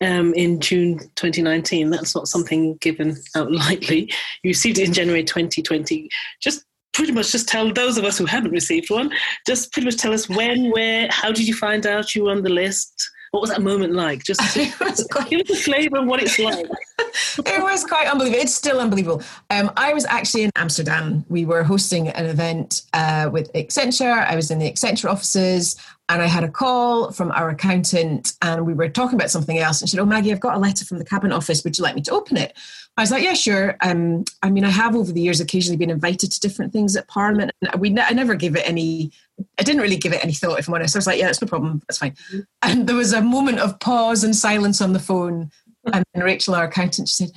um, 0.00 0.34
in 0.34 0.60
June 0.60 0.98
2019. 1.16 1.90
That's 1.90 2.14
not 2.14 2.28
something 2.28 2.76
given 2.76 3.16
out 3.36 3.52
lightly. 3.52 4.12
You 4.42 4.48
received 4.48 4.78
it 4.78 4.88
in 4.88 4.94
January 4.94 5.24
2020. 5.24 6.08
Just 6.40 6.64
pretty 6.98 7.12
much 7.12 7.30
just 7.30 7.46
tell 7.46 7.72
those 7.72 7.96
of 7.96 8.04
us 8.04 8.18
who 8.18 8.26
haven't 8.26 8.50
received 8.50 8.90
one, 8.90 9.08
just 9.46 9.72
pretty 9.72 9.86
much 9.86 9.96
tell 9.96 10.12
us 10.12 10.28
when, 10.28 10.68
where, 10.72 11.06
how 11.10 11.30
did 11.30 11.46
you 11.46 11.54
find 11.54 11.86
out 11.86 12.12
you 12.12 12.24
were 12.24 12.32
on 12.32 12.42
the 12.42 12.50
list? 12.50 13.08
What 13.30 13.40
was 13.40 13.50
that 13.50 13.62
moment 13.62 13.94
like? 13.94 14.24
Just 14.24 14.40
give 14.56 14.80
us 14.82 15.50
a 15.50 15.54
flavour 15.54 15.98
of 15.98 16.06
what 16.06 16.20
it's 16.20 16.40
like. 16.40 16.66
it 17.38 17.62
was 17.62 17.84
quite 17.84 18.08
unbelievable. 18.08 18.42
It's 18.42 18.54
still 18.54 18.80
unbelievable. 18.80 19.22
Um, 19.50 19.70
I 19.76 19.92
was 19.92 20.04
actually 20.06 20.44
in 20.44 20.50
Amsterdam. 20.56 21.24
We 21.28 21.44
were 21.44 21.62
hosting 21.62 22.08
an 22.08 22.26
event 22.26 22.82
uh, 22.92 23.30
with 23.32 23.52
Accenture. 23.52 24.26
I 24.26 24.36
was 24.36 24.50
in 24.50 24.58
the 24.58 24.70
Accenture 24.70 25.10
offices 25.10 25.76
and 26.10 26.22
I 26.22 26.26
had 26.26 26.42
a 26.42 26.48
call 26.48 27.12
from 27.12 27.30
our 27.32 27.50
accountant 27.50 28.32
and 28.40 28.64
we 28.64 28.72
were 28.72 28.88
talking 28.88 29.16
about 29.16 29.30
something 29.30 29.58
else. 29.58 29.80
And 29.80 29.88
she 29.88 29.96
said, 29.96 30.02
Oh, 30.02 30.06
Maggie, 30.06 30.32
I've 30.32 30.40
got 30.40 30.56
a 30.56 30.58
letter 30.58 30.84
from 30.84 30.98
the 30.98 31.04
cabinet 31.04 31.34
office. 31.34 31.62
Would 31.64 31.76
you 31.76 31.84
like 31.84 31.94
me 31.94 32.02
to 32.02 32.12
open 32.12 32.38
it? 32.38 32.56
I 32.96 33.02
was 33.02 33.10
like, 33.10 33.22
Yeah, 33.22 33.34
sure. 33.34 33.76
Um, 33.82 34.24
I 34.42 34.50
mean, 34.50 34.64
I 34.64 34.70
have 34.70 34.96
over 34.96 35.12
the 35.12 35.20
years 35.20 35.40
occasionally 35.40 35.76
been 35.76 35.90
invited 35.90 36.32
to 36.32 36.40
different 36.40 36.72
things 36.72 36.96
at 36.96 37.08
Parliament. 37.08 37.52
And 37.60 37.80
we, 37.80 37.94
I 37.98 38.12
never 38.12 38.34
give 38.34 38.56
it 38.56 38.66
any, 38.66 39.12
I 39.58 39.62
didn't 39.62 39.82
really 39.82 39.96
give 39.96 40.14
it 40.14 40.24
any 40.24 40.32
thought, 40.32 40.58
if 40.58 40.68
I'm 40.68 40.74
honest. 40.74 40.96
I 40.96 40.98
was 40.98 41.06
like, 41.06 41.18
Yeah, 41.18 41.28
it's 41.28 41.42
no 41.42 41.48
problem. 41.48 41.82
That's 41.86 41.98
fine. 41.98 42.12
Mm-hmm. 42.12 42.40
And 42.62 42.86
there 42.86 42.96
was 42.96 43.12
a 43.12 43.20
moment 43.20 43.58
of 43.58 43.78
pause 43.78 44.24
and 44.24 44.34
silence 44.34 44.80
on 44.80 44.94
the 44.94 44.98
phone. 44.98 45.50
And 45.92 46.04
then 46.14 46.24
Rachel, 46.24 46.54
our 46.54 46.64
accountant, 46.64 47.08
she 47.08 47.26
said, 47.26 47.32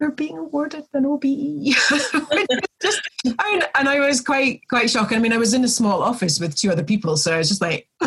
"We're 0.00 0.10
being 0.10 0.38
awarded 0.38 0.84
an 0.92 1.06
OBE. 1.06 1.24
just, 2.82 3.08
I 3.38 3.62
and 3.78 3.88
I 3.88 4.00
was 4.00 4.20
quite 4.20 4.62
quite 4.68 4.90
shocked. 4.90 5.12
I 5.12 5.18
mean, 5.18 5.32
I 5.32 5.38
was 5.38 5.54
in 5.54 5.64
a 5.64 5.68
small 5.68 6.02
office 6.02 6.40
with 6.40 6.56
two 6.56 6.70
other 6.70 6.84
people, 6.84 7.16
so 7.16 7.34
I 7.34 7.38
was 7.38 7.48
just 7.48 7.60
like, 7.60 7.88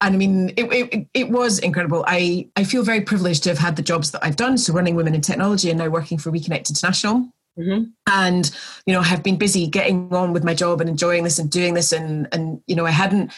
and 0.00 0.14
I 0.14 0.16
mean, 0.16 0.50
it, 0.56 0.64
it, 0.72 1.06
it 1.12 1.30
was 1.30 1.58
incredible. 1.58 2.04
I, 2.06 2.48
I 2.56 2.64
feel 2.64 2.82
very 2.82 3.02
privileged 3.02 3.42
to 3.44 3.50
have 3.50 3.58
had 3.58 3.76
the 3.76 3.82
jobs 3.82 4.12
that 4.12 4.24
I've 4.24 4.36
done. 4.36 4.56
So 4.56 4.72
running 4.72 4.94
women 4.94 5.14
in 5.14 5.20
technology 5.20 5.68
and 5.68 5.78
now 5.78 5.88
working 5.88 6.16
for 6.16 6.30
WeConnect 6.30 6.70
International. 6.70 7.28
Mm-hmm. 7.58 7.90
And, 8.10 8.50
you 8.86 8.94
know, 8.94 9.02
have 9.02 9.22
been 9.22 9.36
busy 9.36 9.66
getting 9.66 10.14
on 10.14 10.32
with 10.32 10.44
my 10.44 10.54
job 10.54 10.80
and 10.80 10.88
enjoying 10.88 11.24
this 11.24 11.38
and 11.38 11.50
doing 11.50 11.74
this. 11.74 11.92
And, 11.92 12.28
and, 12.32 12.62
you 12.66 12.74
know, 12.74 12.86
I 12.86 12.90
hadn't, 12.90 13.32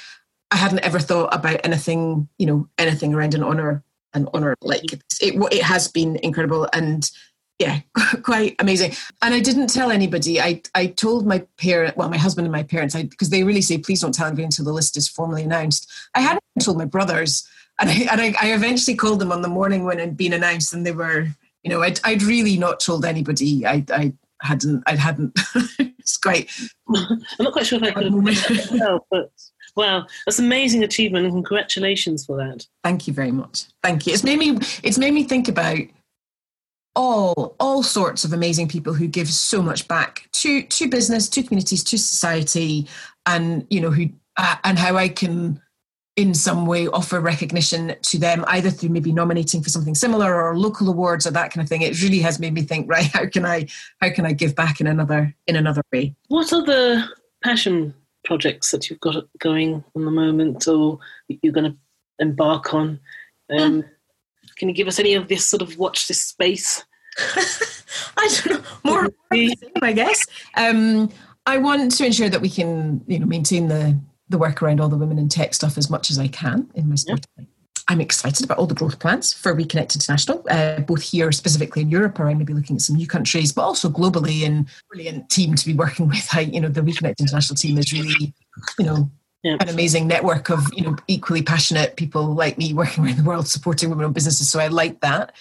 I 0.52 0.56
hadn't 0.56 0.80
ever 0.80 1.00
thought 1.00 1.34
about 1.34 1.60
anything, 1.64 2.28
you 2.38 2.46
know, 2.46 2.68
anything 2.78 3.14
around 3.14 3.34
an 3.34 3.42
honor, 3.42 3.82
an 4.14 4.28
honor 4.34 4.54
like 4.60 4.92
it, 4.92 5.02
it 5.20 5.62
has 5.62 5.88
been 5.88 6.16
incredible. 6.16 6.68
And 6.72 7.10
yeah, 7.58 7.80
quite 8.22 8.56
amazing. 8.58 8.92
And 9.20 9.34
I 9.34 9.40
didn't 9.40 9.68
tell 9.68 9.90
anybody. 9.90 10.40
I, 10.40 10.62
I 10.74 10.86
told 10.86 11.26
my 11.26 11.46
parent, 11.58 11.96
well, 11.96 12.08
my 12.08 12.18
husband 12.18 12.46
and 12.46 12.52
my 12.52 12.62
parents, 12.62 12.94
because 12.94 13.30
they 13.30 13.44
really 13.44 13.62
say, 13.62 13.78
please 13.78 14.00
don't 14.00 14.14
tell 14.14 14.26
anybody 14.26 14.44
until 14.44 14.64
the 14.64 14.72
list 14.72 14.96
is 14.96 15.08
formally 15.08 15.42
announced. 15.42 15.90
I 16.14 16.20
hadn't 16.20 16.42
told 16.60 16.78
my 16.78 16.84
brothers. 16.84 17.46
And 17.80 17.88
I, 17.88 18.06
and 18.10 18.20
I, 18.20 18.34
I 18.40 18.52
eventually 18.52 18.96
called 18.96 19.20
them 19.20 19.32
on 19.32 19.42
the 19.42 19.48
morning 19.48 19.84
when 19.84 19.98
it 19.98 20.02
had 20.06 20.16
been 20.16 20.32
announced, 20.32 20.74
and 20.74 20.84
they 20.84 20.92
were, 20.92 21.26
you 21.62 21.70
know, 21.70 21.82
I'd, 21.82 22.00
I'd 22.04 22.22
really 22.22 22.58
not 22.58 22.80
told 22.80 23.04
anybody. 23.04 23.66
I, 23.66 23.84
I 23.92 24.12
hadn't, 24.42 24.82
I 24.86 24.96
hadn't. 24.96 25.38
it's 25.78 26.18
quite. 26.18 26.50
I'm 26.94 27.22
not 27.40 27.52
quite 27.52 27.66
sure 27.66 27.78
if 27.82 27.84
I 27.84 27.92
could 27.92 28.12
have 28.12 29.00
but 29.10 29.32
wow, 29.76 30.06
that's 30.26 30.38
amazing 30.38 30.82
achievement, 30.84 31.26
and 31.26 31.34
congratulations 31.34 32.26
for 32.26 32.36
that. 32.36 32.66
Thank 32.84 33.06
you 33.06 33.12
very 33.12 33.32
much. 33.32 33.64
Thank 33.82 34.06
you. 34.06 34.12
It's 34.12 34.24
made 34.24 34.38
me. 34.38 34.58
It's 34.82 34.98
made 34.98 35.14
me 35.14 35.24
think 35.24 35.48
about 35.48 35.78
all 36.94 37.56
all 37.58 37.82
sorts 37.82 38.24
of 38.24 38.32
amazing 38.32 38.68
people 38.68 38.92
who 38.92 39.06
give 39.06 39.28
so 39.28 39.62
much 39.62 39.88
back 39.88 40.28
to 40.32 40.62
to 40.64 40.88
business 40.88 41.28
to 41.28 41.42
communities 41.42 41.82
to 41.82 41.96
society 41.96 42.86
and 43.26 43.66
you 43.70 43.80
know 43.80 43.90
who 43.90 44.08
uh, 44.36 44.56
and 44.64 44.78
how 44.78 44.96
i 44.96 45.08
can 45.08 45.60
in 46.16 46.34
some 46.34 46.66
way 46.66 46.86
offer 46.88 47.20
recognition 47.20 47.94
to 48.02 48.18
them 48.18 48.44
either 48.48 48.68
through 48.68 48.90
maybe 48.90 49.12
nominating 49.12 49.62
for 49.62 49.70
something 49.70 49.94
similar 49.94 50.42
or 50.42 50.58
local 50.58 50.88
awards 50.88 51.26
or 51.26 51.30
that 51.30 51.50
kind 51.50 51.64
of 51.64 51.68
thing 51.68 51.80
it 51.80 52.02
really 52.02 52.18
has 52.18 52.38
made 52.38 52.52
me 52.52 52.60
think 52.60 52.88
right 52.90 53.06
how 53.06 53.26
can 53.26 53.46
i 53.46 53.66
how 54.00 54.10
can 54.10 54.26
i 54.26 54.32
give 54.32 54.54
back 54.54 54.80
in 54.80 54.86
another 54.86 55.34
in 55.46 55.56
another 55.56 55.82
way 55.92 56.14
what 56.28 56.52
are 56.52 56.64
the 56.64 57.02
passion 57.42 57.94
projects 58.24 58.70
that 58.70 58.88
you've 58.88 59.00
got 59.00 59.24
going 59.38 59.82
on 59.94 60.04
the 60.04 60.10
moment 60.10 60.66
or 60.68 60.98
you're 61.28 61.52
going 61.52 61.72
to 61.72 61.76
embark 62.18 62.72
on 62.72 63.00
um, 63.50 63.84
can 64.56 64.68
you 64.68 64.74
give 64.74 64.88
us 64.88 64.98
any 64.98 65.14
of 65.14 65.28
this 65.28 65.48
sort 65.48 65.62
of 65.62 65.78
watch 65.78 66.08
this 66.08 66.20
space? 66.20 66.84
I 68.16 68.40
don't 68.44 68.62
know. 68.62 68.68
More, 68.84 69.08
same, 69.32 69.52
I 69.82 69.92
guess. 69.92 70.26
Um, 70.56 71.10
I 71.46 71.58
want 71.58 71.92
to 71.92 72.06
ensure 72.06 72.28
that 72.28 72.40
we 72.40 72.48
can, 72.48 73.02
you 73.06 73.18
know, 73.18 73.26
maintain 73.26 73.68
the 73.68 73.98
the 74.28 74.38
work 74.38 74.62
around 74.62 74.80
all 74.80 74.88
the 74.88 74.96
women 74.96 75.18
in 75.18 75.28
tech 75.28 75.52
stuff 75.52 75.76
as 75.76 75.90
much 75.90 76.10
as 76.10 76.18
I 76.18 76.26
can 76.26 76.70
in 76.74 76.88
my 76.88 76.94
spare 76.94 77.16
time. 77.36 77.48
I'm 77.88 78.00
excited 78.00 78.44
about 78.44 78.58
all 78.58 78.66
the 78.66 78.74
growth 78.74 78.98
plans 78.98 79.32
for 79.32 79.54
WeConnect 79.54 79.94
International, 79.94 80.44
uh, 80.48 80.80
both 80.80 81.02
here 81.02 81.32
specifically 81.32 81.82
in 81.82 81.90
Europe, 81.90 82.18
or 82.20 82.28
I 82.28 82.34
may 82.34 82.44
be 82.44 82.54
looking 82.54 82.76
at 82.76 82.82
some 82.82 82.96
new 82.96 83.06
countries, 83.06 83.52
but 83.52 83.62
also 83.62 83.88
globally. 83.88 84.46
And 84.46 84.68
brilliant 84.90 85.28
team 85.30 85.54
to 85.56 85.66
be 85.66 85.74
working 85.74 86.08
with. 86.10 86.28
I, 86.32 86.40
you 86.40 86.60
know, 86.60 86.68
the 86.68 86.80
WeConnect 86.80 87.18
International 87.18 87.56
team 87.56 87.78
is 87.78 87.92
really, 87.92 88.32
you 88.78 88.84
know, 88.86 89.10
yeah. 89.42 89.56
an 89.60 89.68
amazing 89.68 90.06
network 90.06 90.50
of 90.50 90.66
you 90.72 90.84
know 90.84 90.96
equally 91.08 91.42
passionate 91.42 91.96
people 91.96 92.34
like 92.34 92.58
me 92.58 92.72
working 92.72 93.04
around 93.04 93.16
the 93.16 93.24
world 93.24 93.48
supporting 93.48 93.90
women-owned 93.90 94.14
businesses. 94.14 94.50
So 94.50 94.60
I 94.60 94.68
like 94.68 95.00
that. 95.00 95.32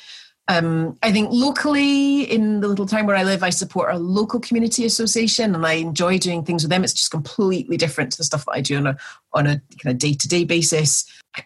Um, 0.51 0.97
I 1.01 1.13
think 1.13 1.29
locally 1.31 2.23
in 2.23 2.59
the 2.59 2.67
little 2.67 2.85
town 2.85 3.05
where 3.05 3.15
I 3.15 3.23
live, 3.23 3.41
I 3.41 3.51
support 3.51 3.93
a 3.93 3.97
local 3.97 4.41
community 4.41 4.83
association, 4.83 5.55
and 5.55 5.65
I 5.65 5.73
enjoy 5.73 6.17
doing 6.17 6.43
things 6.43 6.63
with 6.63 6.69
them. 6.69 6.83
It's 6.83 6.91
just 6.91 7.09
completely 7.09 7.77
different 7.77 8.11
to 8.11 8.17
the 8.17 8.25
stuff 8.25 8.43
that 8.45 8.51
I 8.51 8.59
do 8.59 8.75
on 8.75 8.87
a 8.87 8.97
on 9.31 9.47
a 9.47 9.61
kind 9.81 9.93
of 9.93 9.97
day 9.97 10.13
to 10.13 10.27
day 10.27 10.43
basis. 10.43 11.05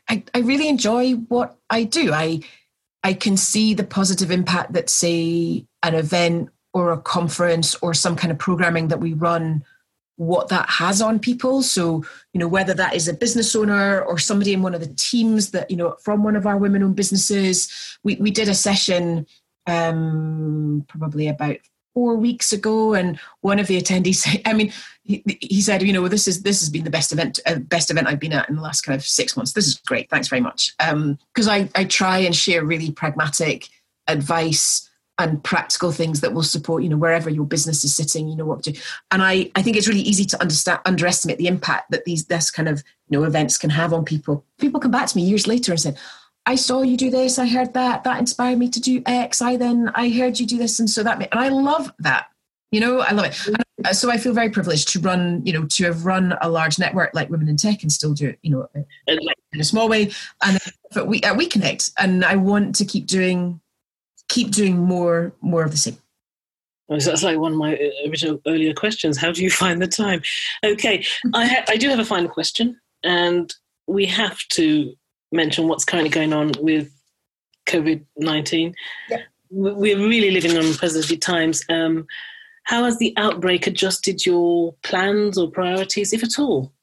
I, 0.10 0.24
I 0.34 0.40
really 0.40 0.68
enjoy 0.68 1.14
what 1.14 1.56
I 1.70 1.84
do. 1.84 2.14
I 2.14 2.40
I 3.04 3.14
can 3.14 3.38
see 3.38 3.76
the 3.76 3.84
positive 3.84 4.32
impact 4.32 4.74
that 4.74 4.90
say 4.90 5.68
an 5.84 5.94
event 5.94 6.50
or 6.74 6.92
a 6.92 6.98
conference 6.98 7.76
or 7.84 7.94
some 7.94 8.16
kind 8.16 8.32
of 8.32 8.40
programming 8.40 8.88
that 8.88 9.00
we 9.00 9.14
run 9.14 9.64
what 10.18 10.50
that 10.50 10.70
has 10.70 11.02
on 11.02 11.20
people. 11.20 11.62
So, 11.62 12.04
you 12.34 12.40
know, 12.40 12.48
whether 12.48 12.74
that 12.74 12.96
is 12.96 13.08
a 13.08 13.14
business 13.14 13.56
owner 13.56 14.02
or 14.02 14.18
somebody 14.18 14.54
in 14.54 14.62
one 14.62 14.74
of 14.74 14.82
the 14.82 14.94
teams 14.96 15.52
that, 15.52 15.70
you 15.70 15.78
know, 15.78 15.96
from 16.02 16.24
one 16.24 16.36
of 16.36 16.46
our 16.48 16.58
women 16.58 16.84
owned 16.84 16.96
businesses. 16.96 17.98
We, 18.04 18.16
we 18.16 18.32
did 18.32 18.48
a 18.48 18.56
session 18.56 19.28
um, 19.68 20.86
probably 20.88 21.28
about 21.28 21.58
four 21.94 22.16
weeks 22.18 22.52
ago 22.52 22.94
and 22.94 23.18
one 23.40 23.58
of 23.58 23.68
the 23.68 23.82
attendees 23.82 24.42
i 24.46 24.54
mean 24.54 24.72
he, 25.04 25.24
he, 25.40 25.62
said 25.62 25.82
you 25.82 25.94
know 25.94 26.10
this 26.10 26.28
is 26.28 26.44
this 26.44 26.60
has 26.60 26.70
been 26.70 26.84
the 26.84 26.90
best 26.90 27.14
event 27.14 27.40
uh, 27.46 27.56
best 27.56 27.90
event 27.90 28.06
i've 28.06 28.20
been 28.20 28.34
at 28.34 28.50
in 28.50 28.56
the 28.58 28.62
last 28.62 28.82
kind 28.82 29.00
of 29.00 29.06
six 29.06 29.38
months 29.38 29.54
this 29.54 29.66
is 29.66 29.76
great 29.88 30.10
thanks 30.10 30.28
very 30.28 30.42
much 30.42 30.76
because 30.78 31.48
um, 31.48 31.50
I, 31.50 31.70
I 31.74 31.86
try 31.86 32.18
and 32.18 32.36
share 32.36 32.66
really 32.66 32.92
pragmatic 32.92 33.70
advice 34.08 34.85
and 35.18 35.44
practical 35.44 35.92
things 35.92 36.22
that 36.22 36.34
will 36.34 36.44
support 36.44 36.84
you 36.84 36.90
know 36.90 36.98
wherever 36.98 37.30
your 37.30 37.46
business 37.46 37.84
is 37.84 37.96
sitting 37.96 38.28
you 38.28 38.36
know 38.36 38.46
what 38.46 38.64
to 38.64 38.78
and 39.12 39.24
i 39.24 39.50
i 39.56 39.62
think 39.62 39.78
it's 39.78 39.88
really 39.88 40.02
easy 40.02 40.26
to 40.26 40.40
understand 40.42 40.80
underestimate 40.86 41.38
the 41.38 41.48
impact 41.48 41.90
that 41.92 42.06
these 42.06 42.26
this 42.26 42.52
kind 42.52 42.68
of 42.68 42.84
you 43.10 43.18
know 43.18 43.26
events 43.26 43.58
can 43.58 43.70
have 43.70 43.94
on 43.94 44.04
people. 44.04 44.44
People 44.60 44.80
come 44.80 44.92
back 44.92 45.08
to 45.08 45.18
me 45.18 45.24
years 45.24 45.48
later 45.48 45.72
and 45.72 45.80
said 45.80 45.98
i 46.46 46.56
saw 46.56 46.82
you 46.82 46.98
do 46.98 47.10
this 47.10 47.40
i 47.40 47.48
heard 47.48 47.74
that 47.74 48.04
that 48.04 48.20
inspired 48.20 48.58
me 48.58 48.70
to 48.70 48.80
do 48.80 49.02
x 49.06 49.42
i 49.42 49.56
then 49.56 49.90
i 49.96 50.10
heard 50.10 50.40
you 50.40 50.46
do 50.46 50.58
this 50.58 50.80
and 50.80 50.90
so 50.90 51.04
that 51.04 51.18
and 51.18 51.40
i 51.40 51.50
love 51.50 51.92
that 52.00 52.28
you 52.72 52.80
know 52.80 53.00
i 53.00 53.12
love 53.12 53.26
it. 53.26 53.48
And 53.86 53.96
so 53.96 54.12
i 54.12 54.18
feel 54.18 54.34
very 54.34 54.50
privileged 54.50 54.90
to 54.90 55.00
run 55.00 55.46
you 55.46 55.54
know 55.54 55.66
to 55.66 55.86
have 55.86 56.06
run 56.06 56.36
a 56.42 56.50
large 56.50 56.78
network 56.78 57.12
like 57.14 57.30
women 57.30 57.48
in 57.48 57.58
tech 57.58 57.84
and 57.84 57.92
still 57.92 58.14
do 58.14 58.30
it 58.30 58.40
you 58.42 58.52
know 58.52 58.68
in 59.56 59.62
a 59.62 59.64
small 59.64 59.88
way. 59.88 60.12
And 60.44 60.60
but 60.94 61.08
we 61.08 61.22
uh, 61.22 61.34
we 61.36 61.48
connect 61.48 61.92
and 61.98 62.26
i 62.26 62.36
want 62.36 62.76
to 62.76 62.86
keep 62.86 63.08
doing 63.08 63.62
keep 64.30 64.52
doing 64.52 64.78
more 64.78 65.34
more 65.42 65.64
of 65.64 65.72
the 65.72 65.78
same. 65.78 65.98
So 67.00 67.10
that's 67.10 67.24
like 67.24 67.40
one 67.40 67.54
of 67.54 67.58
my 67.58 67.76
uh, 67.76 68.10
original 68.10 68.40
earlier 68.46 68.74
questions. 68.74 69.18
How 69.18 69.32
do 69.32 69.44
you 69.44 69.50
find 69.64 69.82
the 69.82 69.88
time? 69.88 70.22
Okay, 70.64 71.04
I, 71.34 71.48
ha- 71.48 71.66
I 71.68 71.78
do 71.78 71.90
have 71.90 72.00
a 72.00 72.06
final 72.06 72.30
question, 72.30 72.80
and 73.04 73.54
we 73.88 74.06
have 74.06 74.40
to 74.50 74.94
mention 75.32 75.68
what's 75.68 75.86
currently 75.86 76.10
going 76.10 76.34
on 76.34 76.52
with 76.60 76.92
COVID 77.68 78.06
19. 78.18 78.74
Yeah. 79.10 79.18
We're 79.52 79.98
really 79.98 80.32
living 80.32 80.52
in 80.52 80.58
unprecedented 80.58 81.22
times. 81.22 81.64
Um, 81.70 82.08
how 82.64 82.84
has 82.84 82.98
the 82.98 83.14
outbreak 83.16 83.68
adjusted 83.68 84.26
your 84.26 84.74
plans 84.84 85.38
or 85.38 85.50
priorities, 85.50 86.14
if 86.14 86.24
at 86.24 86.40
all? 86.40 86.74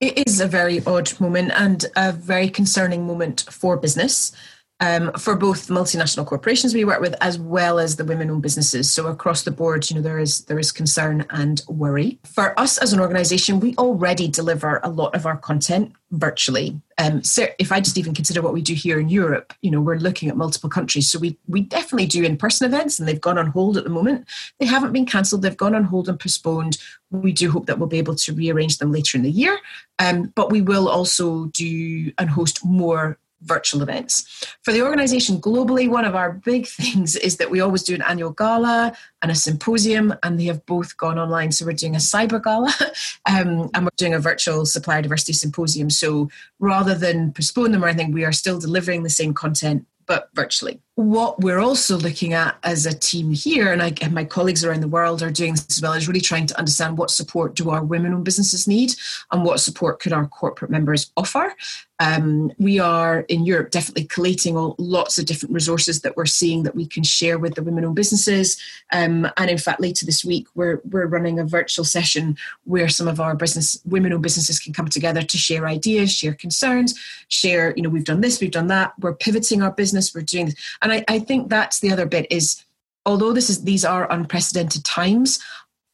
It 0.00 0.26
is 0.26 0.40
a 0.40 0.46
very 0.46 0.84
odd 0.84 1.18
moment 1.20 1.52
and 1.54 1.84
a 1.94 2.12
very 2.12 2.48
concerning 2.48 3.06
moment 3.06 3.44
for 3.50 3.76
business 3.76 4.32
um, 4.80 5.12
for 5.12 5.36
both 5.36 5.68
multinational 5.68 6.26
corporations 6.26 6.74
we 6.74 6.84
work 6.84 7.00
with 7.00 7.14
as 7.20 7.38
well 7.38 7.78
as 7.78 7.96
the 7.96 8.04
women-owned 8.04 8.42
businesses. 8.42 8.90
So 8.90 9.06
across 9.06 9.42
the 9.42 9.50
board, 9.50 9.88
you 9.90 9.96
know, 9.96 10.02
there 10.02 10.18
is 10.18 10.44
there 10.46 10.58
is 10.58 10.72
concern 10.72 11.26
and 11.30 11.62
worry. 11.68 12.18
For 12.24 12.58
us 12.58 12.78
as 12.78 12.92
an 12.92 13.00
organisation, 13.00 13.60
we 13.60 13.74
already 13.76 14.26
deliver 14.26 14.80
a 14.82 14.88
lot 14.88 15.14
of 15.14 15.26
our 15.26 15.36
content 15.36 15.92
virtually. 16.12 16.80
Um, 16.98 17.22
so 17.22 17.46
if 17.58 17.70
I 17.70 17.80
just 17.80 17.98
even 17.98 18.14
consider 18.14 18.42
what 18.42 18.52
we 18.52 18.62
do 18.62 18.74
here 18.74 18.98
in 18.98 19.08
Europe, 19.08 19.52
you 19.62 19.70
know, 19.70 19.80
we're 19.80 19.96
looking 19.96 20.28
at 20.28 20.36
multiple 20.36 20.70
countries. 20.70 21.10
So 21.10 21.18
we 21.18 21.38
we 21.46 21.60
definitely 21.60 22.06
do 22.06 22.24
in-person 22.24 22.66
events, 22.66 22.98
and 22.98 23.06
they've 23.06 23.20
gone 23.20 23.38
on 23.38 23.48
hold 23.48 23.76
at 23.76 23.84
the 23.84 23.90
moment. 23.90 24.26
They 24.58 24.66
haven't 24.66 24.92
been 24.92 25.06
cancelled; 25.06 25.42
they've 25.42 25.56
gone 25.56 25.74
on 25.74 25.84
hold 25.84 26.08
and 26.08 26.18
postponed. 26.18 26.78
We 27.10 27.32
do 27.32 27.50
hope 27.50 27.66
that 27.66 27.78
we'll 27.78 27.88
be 27.88 27.98
able 27.98 28.14
to 28.14 28.32
rearrange 28.32 28.78
them 28.78 28.92
later 28.92 29.18
in 29.18 29.24
the 29.24 29.30
year. 29.30 29.58
Um, 29.98 30.32
but 30.34 30.50
we 30.50 30.62
will 30.62 30.88
also 30.88 31.46
do 31.46 32.12
and 32.16 32.30
host 32.30 32.64
more 32.64 33.18
virtual 33.42 33.82
events. 33.82 34.46
For 34.62 34.72
the 34.72 34.82
organization 34.82 35.40
globally, 35.40 35.88
one 35.88 36.04
of 36.04 36.14
our 36.14 36.32
big 36.32 36.66
things 36.80 37.16
is 37.16 37.36
that 37.38 37.50
we 37.50 37.60
always 37.60 37.82
do 37.82 37.94
an 37.94 38.02
annual 38.02 38.30
gala 38.30 38.92
and 39.22 39.30
a 39.30 39.34
symposium, 39.34 40.14
and 40.22 40.38
they 40.38 40.44
have 40.44 40.64
both 40.66 40.96
gone 40.96 41.18
online. 41.18 41.52
So 41.52 41.66
we're 41.66 41.72
doing 41.72 41.94
a 41.94 41.98
cyber 41.98 42.42
gala 42.42 42.74
um, 43.28 43.70
and 43.74 43.84
we're 43.84 43.90
doing 43.96 44.14
a 44.14 44.18
virtual 44.18 44.66
supplier 44.66 45.02
diversity 45.02 45.32
symposium. 45.32 45.90
So 45.90 46.30
rather 46.58 46.94
than 46.94 47.32
postpone 47.32 47.72
them 47.72 47.84
or 47.84 47.88
anything, 47.88 48.12
we 48.12 48.24
are 48.24 48.32
still 48.32 48.58
delivering 48.58 49.02
the 49.02 49.10
same 49.10 49.34
content 49.34 49.86
but 50.06 50.28
virtually. 50.34 50.80
What 51.00 51.40
we're 51.40 51.60
also 51.60 51.96
looking 51.96 52.34
at 52.34 52.58
as 52.62 52.84
a 52.84 52.92
team 52.92 53.32
here, 53.32 53.72
and, 53.72 53.82
I, 53.82 53.94
and 54.02 54.12
my 54.12 54.22
colleagues 54.22 54.66
around 54.66 54.80
the 54.80 54.88
world 54.88 55.22
are 55.22 55.30
doing 55.30 55.52
this 55.52 55.66
as 55.70 55.80
well, 55.80 55.94
is 55.94 56.06
really 56.06 56.20
trying 56.20 56.44
to 56.48 56.58
understand 56.58 56.98
what 56.98 57.10
support 57.10 57.54
do 57.54 57.70
our 57.70 57.82
women-owned 57.82 58.26
businesses 58.26 58.68
need, 58.68 58.92
and 59.32 59.42
what 59.42 59.60
support 59.60 59.98
could 59.98 60.12
our 60.12 60.26
corporate 60.26 60.70
members 60.70 61.10
offer. 61.16 61.54
Um, 62.02 62.50
we 62.58 62.78
are 62.78 63.20
in 63.28 63.44
Europe 63.44 63.70
definitely 63.70 64.04
collating 64.04 64.56
all, 64.56 64.74
lots 64.78 65.18
of 65.18 65.26
different 65.26 65.54
resources 65.54 66.00
that 66.00 66.16
we're 66.16 66.24
seeing 66.24 66.62
that 66.62 66.74
we 66.74 66.86
can 66.86 67.02
share 67.02 67.38
with 67.38 67.54
the 67.54 67.62
women-owned 67.62 67.96
businesses. 67.96 68.58
Um, 68.90 69.28
and 69.36 69.50
in 69.50 69.58
fact, 69.58 69.80
later 69.80 70.06
this 70.06 70.24
week, 70.24 70.48
we're 70.54 70.80
we're 70.90 71.06
running 71.06 71.38
a 71.38 71.44
virtual 71.44 71.84
session 71.84 72.38
where 72.64 72.88
some 72.88 73.06
of 73.06 73.20
our 73.20 73.34
business 73.34 73.78
women-owned 73.84 74.22
businesses 74.22 74.58
can 74.58 74.72
come 74.72 74.88
together 74.88 75.22
to 75.22 75.36
share 75.36 75.66
ideas, 75.66 76.12
share 76.12 76.34
concerns, 76.34 76.98
share. 77.28 77.74
You 77.76 77.82
know, 77.82 77.90
we've 77.90 78.04
done 78.04 78.22
this, 78.22 78.40
we've 78.40 78.50
done 78.50 78.68
that. 78.68 78.92
We're 78.98 79.14
pivoting 79.14 79.62
our 79.62 79.72
business 79.72 80.14
we're 80.14 80.22
doing 80.22 80.46
this. 80.46 80.56
And 80.90 81.04
I, 81.08 81.14
I 81.14 81.18
think 81.20 81.48
that's 81.48 81.80
the 81.80 81.92
other 81.92 82.06
bit 82.06 82.26
is 82.30 82.64
although 83.06 83.32
this 83.32 83.48
is 83.48 83.64
these 83.64 83.84
are 83.84 84.10
unprecedented 84.10 84.84
times, 84.84 85.38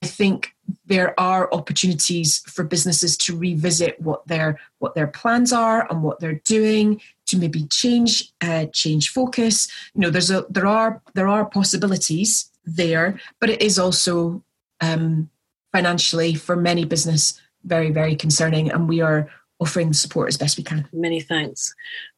I 0.03 0.07
think 0.07 0.55
there 0.87 1.19
are 1.19 1.53
opportunities 1.53 2.39
for 2.49 2.65
businesses 2.65 3.17
to 3.19 3.37
revisit 3.37 4.01
what 4.01 4.27
their 4.27 4.59
what 4.79 4.95
their 4.95 5.07
plans 5.07 5.53
are 5.53 5.87
and 5.91 6.03
what 6.03 6.21
they're 6.21 6.41
doing 6.45 7.01
to 7.27 7.37
maybe 7.37 7.65
change 7.67 8.33
uh, 8.41 8.67
change 8.73 9.11
focus. 9.11 9.69
You 9.95 10.03
know, 10.03 10.11
there's 10.11 10.31
a 10.31 10.47
there 10.49 10.67
are 10.67 11.03
there 11.15 11.29
are 11.29 11.45
possibilities 11.45 12.51
there, 12.65 13.21
but 13.41 13.51
it 13.51 13.63
is 13.63 13.79
also 13.79 14.43
um, 14.81 15.31
financially 15.73 16.35
for 16.35 16.57
many 16.57 16.85
business 16.85 17.41
very 17.65 17.91
very 17.91 18.17
concerning, 18.17 18.71
and 18.71 18.89
we 18.89 19.01
are 19.01 19.29
offering 19.61 19.93
support 19.93 20.29
as 20.29 20.37
best 20.37 20.57
we 20.57 20.65
can. 20.65 20.89
Many 20.93 21.21
thanks, 21.21 21.75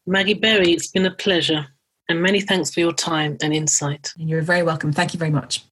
Maggie 0.07 0.35
Berry. 0.35 0.73
It's 0.73 0.88
been 0.88 1.07
a 1.07 1.14
pleasure. 1.14 1.67
And 2.09 2.23
many 2.23 2.40
thanks 2.40 2.73
for 2.73 2.81
your 2.81 2.92
time 2.92 3.37
and 3.42 3.53
insight. 3.53 4.14
And 4.18 4.31
you're 4.31 4.42
very 4.42 4.62
welcome. 4.62 4.92
Thank 4.92 5.12
you 5.12 5.18
very 5.18 5.31
much. 5.31 5.64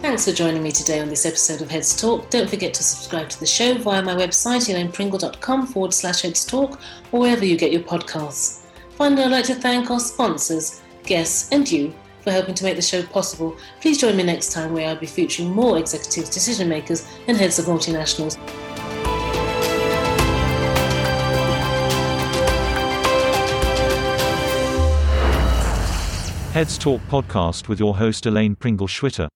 Thanks 0.00 0.24
for 0.24 0.32
joining 0.32 0.62
me 0.62 0.72
today 0.72 1.00
on 1.00 1.08
this 1.08 1.26
episode 1.26 1.60
of 1.60 1.70
Heads 1.70 1.94
Talk. 2.00 2.30
Don't 2.30 2.48
forget 2.48 2.72
to 2.74 2.82
subscribe 2.82 3.28
to 3.28 3.38
the 3.38 3.46
show 3.46 3.74
via 3.74 4.02
my 4.02 4.14
website, 4.14 4.68
elainepringle.com 4.68 5.66
forward 5.68 5.92
slash 5.92 6.22
Heads 6.22 6.44
Talk, 6.44 6.80
or 7.12 7.20
wherever 7.20 7.44
you 7.44 7.56
get 7.56 7.70
your 7.70 7.82
podcasts. 7.82 8.62
Finally, 8.96 9.24
I'd 9.24 9.30
like 9.30 9.44
to 9.44 9.54
thank 9.54 9.90
our 9.90 10.00
sponsors, 10.00 10.80
guests, 11.04 11.52
and 11.52 11.70
you 11.70 11.94
for 12.22 12.32
helping 12.32 12.54
to 12.54 12.64
make 12.64 12.76
the 12.76 12.82
show 12.82 13.02
possible. 13.02 13.56
Please 13.80 13.98
join 13.98 14.16
me 14.16 14.22
next 14.22 14.52
time 14.52 14.72
where 14.72 14.88
I'll 14.88 14.96
be 14.96 15.06
featuring 15.06 15.50
more 15.50 15.78
executives, 15.78 16.30
decision 16.30 16.68
makers, 16.68 17.06
and 17.28 17.36
heads 17.36 17.58
of 17.58 17.66
multinationals. 17.66 18.36
Heads 26.60 26.76
Talk 26.76 27.00
podcast 27.08 27.68
with 27.68 27.80
your 27.80 27.96
host 27.96 28.26
Elaine 28.26 28.54
Pringle 28.54 28.86
Schwitter. 28.86 29.28